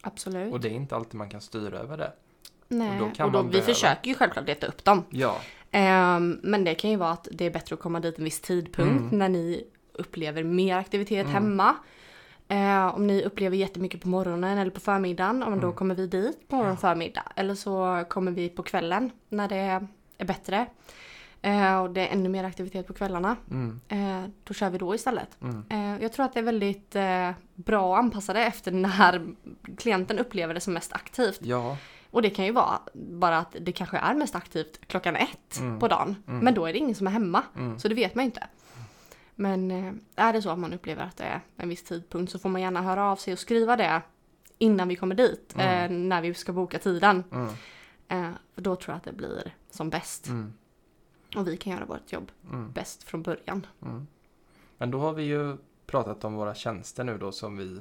[0.00, 0.52] Absolut.
[0.52, 2.12] Och det är inte alltid man kan styra över det.
[2.68, 3.00] Nej.
[3.00, 5.04] och då kan och då, vi behöva- försöker ju självklart leta upp dem.
[5.10, 5.36] Ja.
[5.70, 8.40] Ehm, men det kan ju vara att det är bättre att komma dit en viss
[8.40, 9.18] tidpunkt Mm.
[9.18, 11.32] när ni upplever mer aktivitet Mm.
[11.32, 11.76] hemma.
[12.48, 15.76] Eh, om ni upplever jättemycket på morgonen eller på förmiddagen, ja, men då Mm.
[15.76, 17.32] kommer vi dit på morgon och förmiddag.
[17.36, 19.56] Eller så kommer vi på kvällen när det
[20.18, 20.66] är bättre.
[21.44, 23.36] Eh, och det är ännu mer aktivitet på kvällarna.
[23.50, 23.80] Mm.
[23.88, 25.42] Eh, då kör vi då istället.
[25.42, 25.64] Mm.
[25.70, 29.34] Eh, jag tror att det är väldigt eh, bra att anpassa det efter när
[29.76, 31.38] klienten upplever det som mest aktivt.
[31.42, 31.76] Ja.
[32.10, 35.78] Och det kan ju vara bara att det kanske är mest aktivt klockan ett Mm.
[35.80, 36.16] på dagen.
[36.28, 36.44] Mm.
[36.44, 37.42] Men då är det ingen som är hemma.
[37.56, 37.78] Mm.
[37.78, 38.46] Så det vet man inte.
[39.34, 42.38] Men eh, är det så att man upplever att det är en viss tidpunkt så
[42.38, 44.02] får man gärna höra av sig och skriva det
[44.58, 45.54] innan vi kommer dit.
[45.58, 45.84] Mm.
[45.92, 47.24] Eh, när vi ska boka tiden.
[48.56, 50.28] Då tror jag att det blir som bäst.
[51.36, 52.72] Och vi kan göra vårt jobb Mm.
[52.72, 53.66] bäst från början.
[53.82, 54.06] Mm.
[54.78, 55.56] Men då har vi ju
[55.86, 57.80] pratat om våra tjänster nu då som vi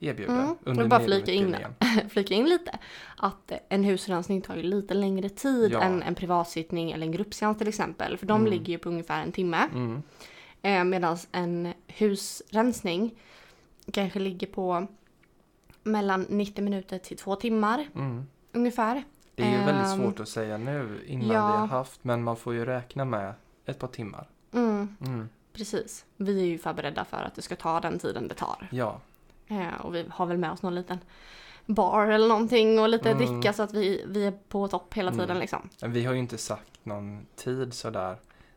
[0.00, 0.56] erbjuder Mm.
[0.64, 1.56] under vill bara flika in.
[2.08, 2.78] Flika in lite.
[3.16, 5.82] Att en husrensning tar ju lite längre tid Ja.
[5.82, 8.16] än en privatsittning eller en gruppseans till exempel.
[8.18, 8.52] För de Mm.
[8.52, 9.68] ligger ju på ungefär en timme.
[9.74, 10.02] Mm.
[10.62, 13.14] Eh, Medan en husrensning
[13.92, 14.86] kanske ligger på
[15.82, 18.22] mellan 90 minuter till två timmar Mm.
[18.52, 19.02] ungefär.
[19.34, 21.46] Det är ju väldigt Ehm, svårt att säga nu innan ja.
[21.52, 23.34] vi har haft men man får ju räkna med
[23.66, 24.28] ett par timmar.
[24.52, 25.28] Mm, Mm.
[25.52, 26.04] precis.
[26.16, 28.68] Vi är ju förberedda för att det ska ta den tiden det tar.
[28.72, 29.00] Ja.
[29.48, 30.98] Eh, och vi har väl med oss någon liten
[31.66, 33.26] bar eller någonting och lite Mm.
[33.26, 35.38] dricka så att vi, vi är på topp hela tiden Mm.
[35.40, 35.68] liksom.
[35.80, 38.16] Men vi har ju inte sagt någon tid sådär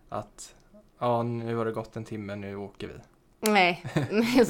[0.09, 0.55] att
[0.99, 2.93] ja nu har det gått en timme, nu åker vi.
[3.39, 3.99] Nej, så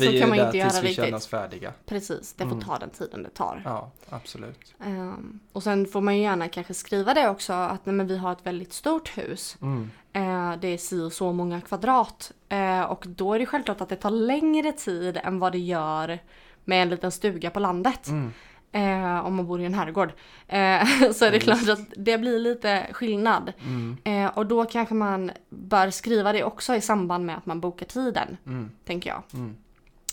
[0.02, 1.04] vi är kan man där inte göra tills vi riktigt.
[1.06, 1.74] känner oss färdiga.
[1.86, 2.64] Precis, det får Mm.
[2.64, 3.62] ta den tiden det tar.
[3.66, 4.76] Ja, absolut.
[4.86, 8.18] Ehm, och sen får man ju gärna kanske skriva det också att nej, men vi
[8.18, 9.58] har ett väldigt stort hus.
[9.62, 9.92] Mm.
[10.14, 12.32] Eh, det är si och så många kvadrat.
[12.50, 16.20] Eh, och då är det självklart att det tar längre tid än vad det gör
[16.66, 18.08] med en liten stuga på landet.
[18.08, 18.34] Mm.
[18.72, 20.10] Eh, om man bor i en herrgård.
[20.48, 23.54] Eh, så är det klart att det blir lite skillnad.
[23.64, 23.98] Mm.
[24.04, 27.86] Eh, och då kanske man bör skriva det också i samband med att man bokar
[27.86, 28.72] tiden, Mm.
[28.86, 29.24] tänker jag.
[29.34, 29.56] Mm.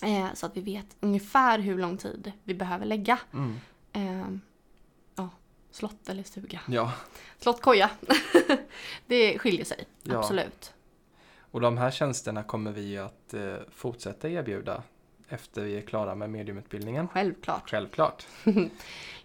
[0.02, 3.18] Eh, så att vi vet ungefär hur lång tid vi behöver lägga.
[3.32, 3.54] Mm.
[3.92, 4.26] Eh,
[5.16, 5.28] ja,
[5.70, 6.60] slott eller stuga.
[6.68, 6.92] Ja.
[7.38, 7.90] Slott, koja.
[9.06, 10.18] det skiljer sig, Ja.
[10.18, 10.72] absolut.
[11.50, 14.82] Och de här tjänsterna kommer vi att eh, fortsätta erbjuda
[15.28, 17.08] efter vi är klara med mediumutbildningen.
[17.08, 17.70] Självklart.
[17.70, 18.26] Självklart.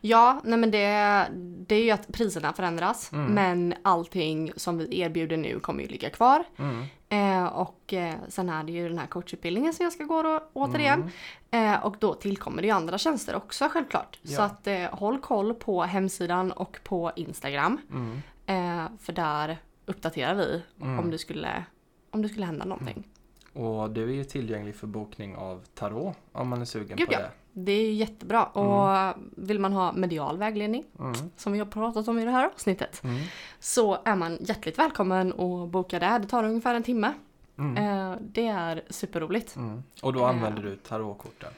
[0.01, 1.27] Ja, nej men det,
[1.67, 3.11] det är ju att priserna förändras.
[3.13, 3.33] Mm.
[3.33, 6.43] Men allting som vi erbjuder nu kommer ju ligga kvar.
[6.57, 6.85] Mm.
[7.09, 10.43] Eh, och eh, sen är det ju den här coachutbildningen som jag ska gå då,
[10.53, 11.11] återigen.
[11.51, 11.73] Mm.
[11.73, 14.19] Eh, och då tillkommer det ju andra tjänster också självklart.
[14.21, 14.35] Ja.
[14.35, 17.77] Så att eh, håll koll på hemsidan och på Instagram.
[17.91, 18.21] Mm.
[18.45, 20.99] Eh, för där uppdaterar vi Mm.
[20.99, 21.63] om, det skulle,
[22.11, 23.07] om det skulle hända någonting.
[23.53, 27.13] Och du är ju tillgänglig för bokning av tarot om man är sugen Gud, på
[27.13, 27.19] ja.
[27.19, 27.29] det.
[27.53, 28.45] Det är ju jättebra.
[28.45, 31.13] Och vill man ha medial vägledning, Mm.
[31.35, 33.19] som vi har pratat om i det här avsnittet, Mm.
[33.59, 36.19] så är man hjärtligt välkommen att boka det.
[36.21, 37.13] Det tar ungefär en timme.
[37.57, 37.77] Mm.
[38.11, 39.55] Eh, det är superroligt.
[39.55, 39.83] Mm.
[40.03, 40.25] Och då Eh.
[40.29, 41.51] använder du tarotkorten.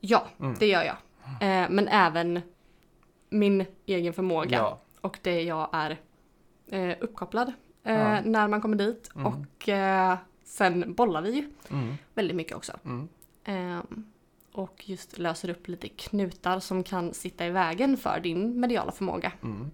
[0.00, 0.56] Ja, Mm.
[0.58, 0.96] det gör jag.
[1.40, 2.40] Eh, men även
[3.28, 4.78] min egen förmåga Ja.
[5.00, 5.96] och det jag är
[6.70, 7.52] eh, uppkopplad
[7.84, 8.20] eh, Ja.
[8.24, 9.10] när man kommer dit.
[9.16, 9.26] Mm.
[9.26, 10.16] Och eh,
[10.46, 11.94] sen bollar vi ju Mm.
[12.14, 12.72] väldigt mycket också.
[12.84, 13.08] Mm.
[13.44, 14.04] Ehm,
[14.52, 19.32] och just löser upp lite knutar som kan sitta i vägen för din mediala förmåga.
[19.42, 19.70] Mm.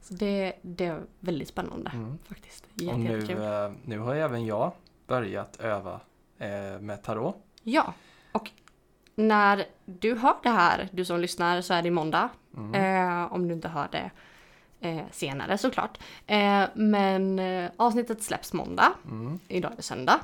[0.00, 2.18] Så det, det är väldigt spännande Mm.
[2.28, 2.64] faktiskt.
[2.74, 3.42] Och Jätte, nu, jättekul.
[3.42, 4.72] eh, nu har även jag
[5.06, 6.00] börjat öva
[6.38, 7.36] eh, med tarot.
[7.62, 7.94] Ja,
[8.32, 8.50] och
[9.14, 12.28] när du hör det här, du som lyssnar, så är det måndag.
[12.74, 14.10] Eh, om du inte hör det
[14.84, 15.98] eh, senare såklart.
[16.26, 18.92] Eh, men eh, avsnittet släpps måndag.
[19.04, 19.38] Mm.
[19.48, 20.20] Idag är det söndag.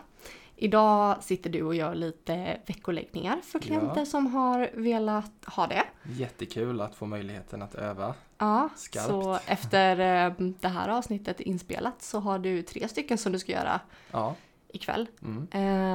[0.63, 4.07] Idag sitter du och gör lite veckoläggningar för klienter Ja.
[4.07, 5.83] som har velat ha det.
[6.13, 8.15] Jättekul att få möjligheten att öva.
[8.39, 9.07] Ja, Skarpt.
[9.09, 13.53] så efter eh, det här avsnittet inspelat så har du tre stycken som du ska
[13.53, 13.81] göra
[14.11, 14.35] Ja.
[14.69, 15.07] ikväll.
[15.23, 15.49] Mm.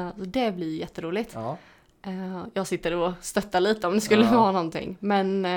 [0.07, 1.31] Eh, det blir jätteroligt.
[1.33, 1.57] Ja.
[2.01, 4.31] Eh, jag sitter och stöttar lite om det skulle Ja.
[4.39, 4.97] vara någonting.
[4.99, 5.47] Men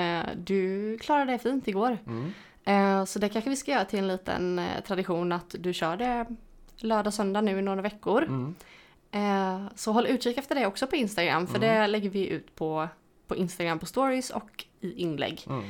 [0.45, 1.97] du klarade det fint igår.
[2.07, 2.33] Mm.
[2.65, 5.97] Eh, så det kanske vi ska göra till en liten eh, tradition att du kör
[5.97, 6.25] det
[6.75, 8.23] lördag, söndag nu i några veckor.
[8.23, 8.55] Mm.
[9.11, 11.69] Eh, så håll utkik efter det också på Instagram för Mm.
[11.69, 12.87] det lägger vi ut på,
[13.27, 15.45] på Instagram på stories och i inlägg.
[15.49, 15.69] Mm.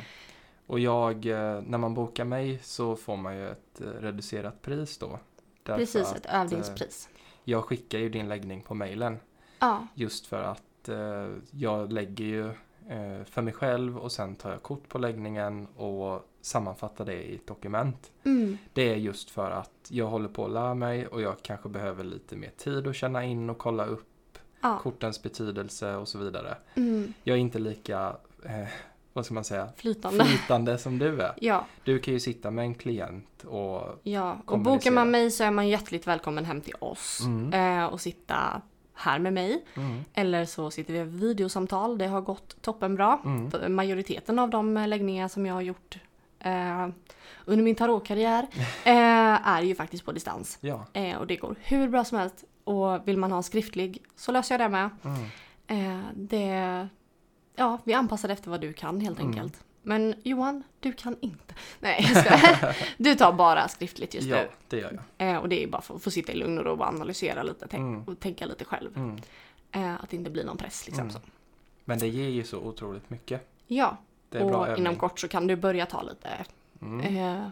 [0.68, 1.26] Och jag,
[1.66, 5.20] när man bokar mig så får man ju ett reducerat pris då.
[5.64, 7.10] Precis, ett övningspris.
[7.44, 9.20] Jag skickar ju din läggning på mailen
[9.60, 10.90] Ja, just för att
[11.52, 12.52] jag lägger ju
[13.26, 17.48] för mig själv och sen tar jag kort på läggningen och sammanfattar det i ett
[17.48, 18.12] dokument.
[18.24, 21.70] mm, Det är just för att jag håller på att lära mig och jag kanske
[21.70, 26.18] behöver lite mer tid att känna in och kolla upp ja, kortens betydelse och så
[26.18, 26.58] vidare.
[26.76, 28.16] mm, Jag är inte lika,
[28.46, 28.68] eh,
[29.14, 30.26] vad ska man säga, flytande.
[30.26, 31.34] flytande som du är.
[31.42, 34.38] Ja, Du kan ju sitta med en klient och ja.
[34.46, 37.54] Och bokar man mig så är man hjärtligt välkommen hem till oss Mm.
[37.54, 38.62] eh, och sitta
[39.00, 39.66] här med mig.
[39.76, 41.98] mm, Eller så sitter vi över videosamtal.
[41.98, 43.20] Det har gått toppenbra.
[43.26, 45.98] mm, Majoriteten av de läggningar som jag har gjort
[46.40, 46.88] eh,
[47.46, 48.48] under min tarotkarriär
[48.84, 50.58] eh, är ju faktiskt på distans.
[50.62, 52.44] ja, Eh, och det går hur bra som helst.
[52.64, 54.90] Och vill man ha en skriftlig så löser jag det med.
[55.04, 55.26] mm,
[55.72, 56.88] Eh, det,
[57.56, 59.32] ja, vi anpassar efter vad du kan helt Mm.
[59.32, 59.64] enkelt.
[59.82, 61.54] Men Johan, du kan inte.
[61.80, 62.78] Nej, jag skojar.
[62.98, 64.48] Du tar bara skriftligt just ja, nu.
[64.68, 65.30] det gör jag.
[65.32, 67.44] Eh, och det är bara för att få sitta i lugn och ro och analysera
[67.44, 68.04] lite tänk, Mm.
[68.04, 68.98] och tänka lite själv.
[68.98, 69.18] Mm.
[69.72, 71.02] Eh, att det inte blir någon press liksom.
[71.02, 71.14] Mm.
[71.14, 71.20] Så.
[71.86, 73.48] Men det ger ju så otroligt mycket.
[73.68, 73.98] Ja,
[74.32, 76.30] och inom kort så kan du börja ta lite
[76.82, 77.48] Mm, eh,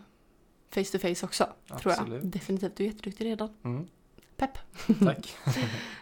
[0.72, 1.48] face to face också.
[1.68, 1.92] Tror jag.
[1.92, 2.22] absolut.
[2.24, 3.50] Definitivt, du är jätteduktig redan.
[3.64, 3.88] Mm,
[4.38, 4.58] Pepp.
[5.04, 5.36] tack.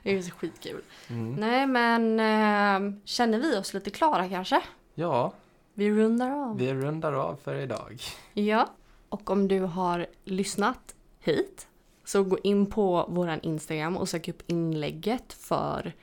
[0.04, 0.82] Det är så skitkul.
[1.10, 1.36] Mm.
[1.36, 4.62] Nej men eh, känner vi oss lite klara kanske?
[4.96, 5.34] Ja,
[5.78, 6.58] Vi rundar av.
[6.58, 8.02] vi rundar av för idag.
[8.34, 8.70] Ja.
[9.10, 11.68] Och om du har lyssnat hit
[12.04, 15.94] så gå in på våran Instagram och sök upp inlägget för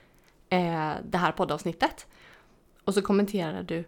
[0.49, 2.07] eh, det här poddavsnittet.
[2.85, 3.85] Och så kommenterar du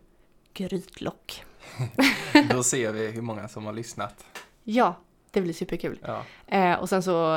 [0.54, 1.44] grytlock.
[2.50, 4.24] Då ser vi hur många som har lyssnat.
[4.62, 4.94] Ja,
[5.30, 5.98] det blir superkul.
[6.02, 7.36] Ja, Eh, och sen så,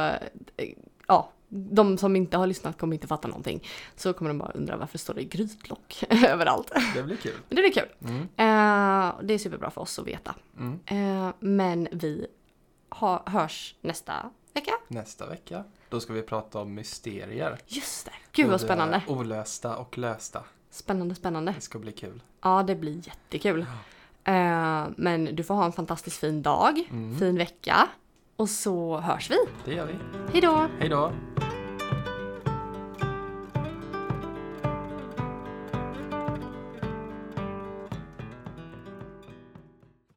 [0.58, 0.70] eh,
[1.08, 3.64] ja, de som inte har lyssnat kommer inte fatta någonting.
[3.96, 6.72] Så kommer de bara undra varför står det grytlock överallt.
[6.96, 7.34] det blir kul.
[7.48, 7.90] Men det blir kul.
[8.02, 10.36] Mm, Eh, det är superbra för oss att veta.
[10.60, 10.80] mm.
[10.86, 12.28] Eh, men vi
[12.90, 14.72] ha, hörs nästa vecka.
[14.88, 17.60] Nästa vecka, då ska vi prata om mysterier.
[17.68, 18.12] Just det.
[18.32, 19.02] Gud vad Både spännande.
[19.08, 20.44] Olösta och lösta.
[20.70, 21.52] Spännande, spännande.
[21.56, 22.22] Det ska bli kul.
[22.42, 23.66] Ja, det blir jättekul.
[24.24, 27.20] Eh, men du får ha en fantastiskt fin dag, Mm.
[27.20, 27.88] fin vecka.
[28.38, 29.38] Och så hörs vi.
[29.66, 29.94] Det gör vi.
[30.34, 30.68] Hej då!
[30.80, 31.12] Hej då!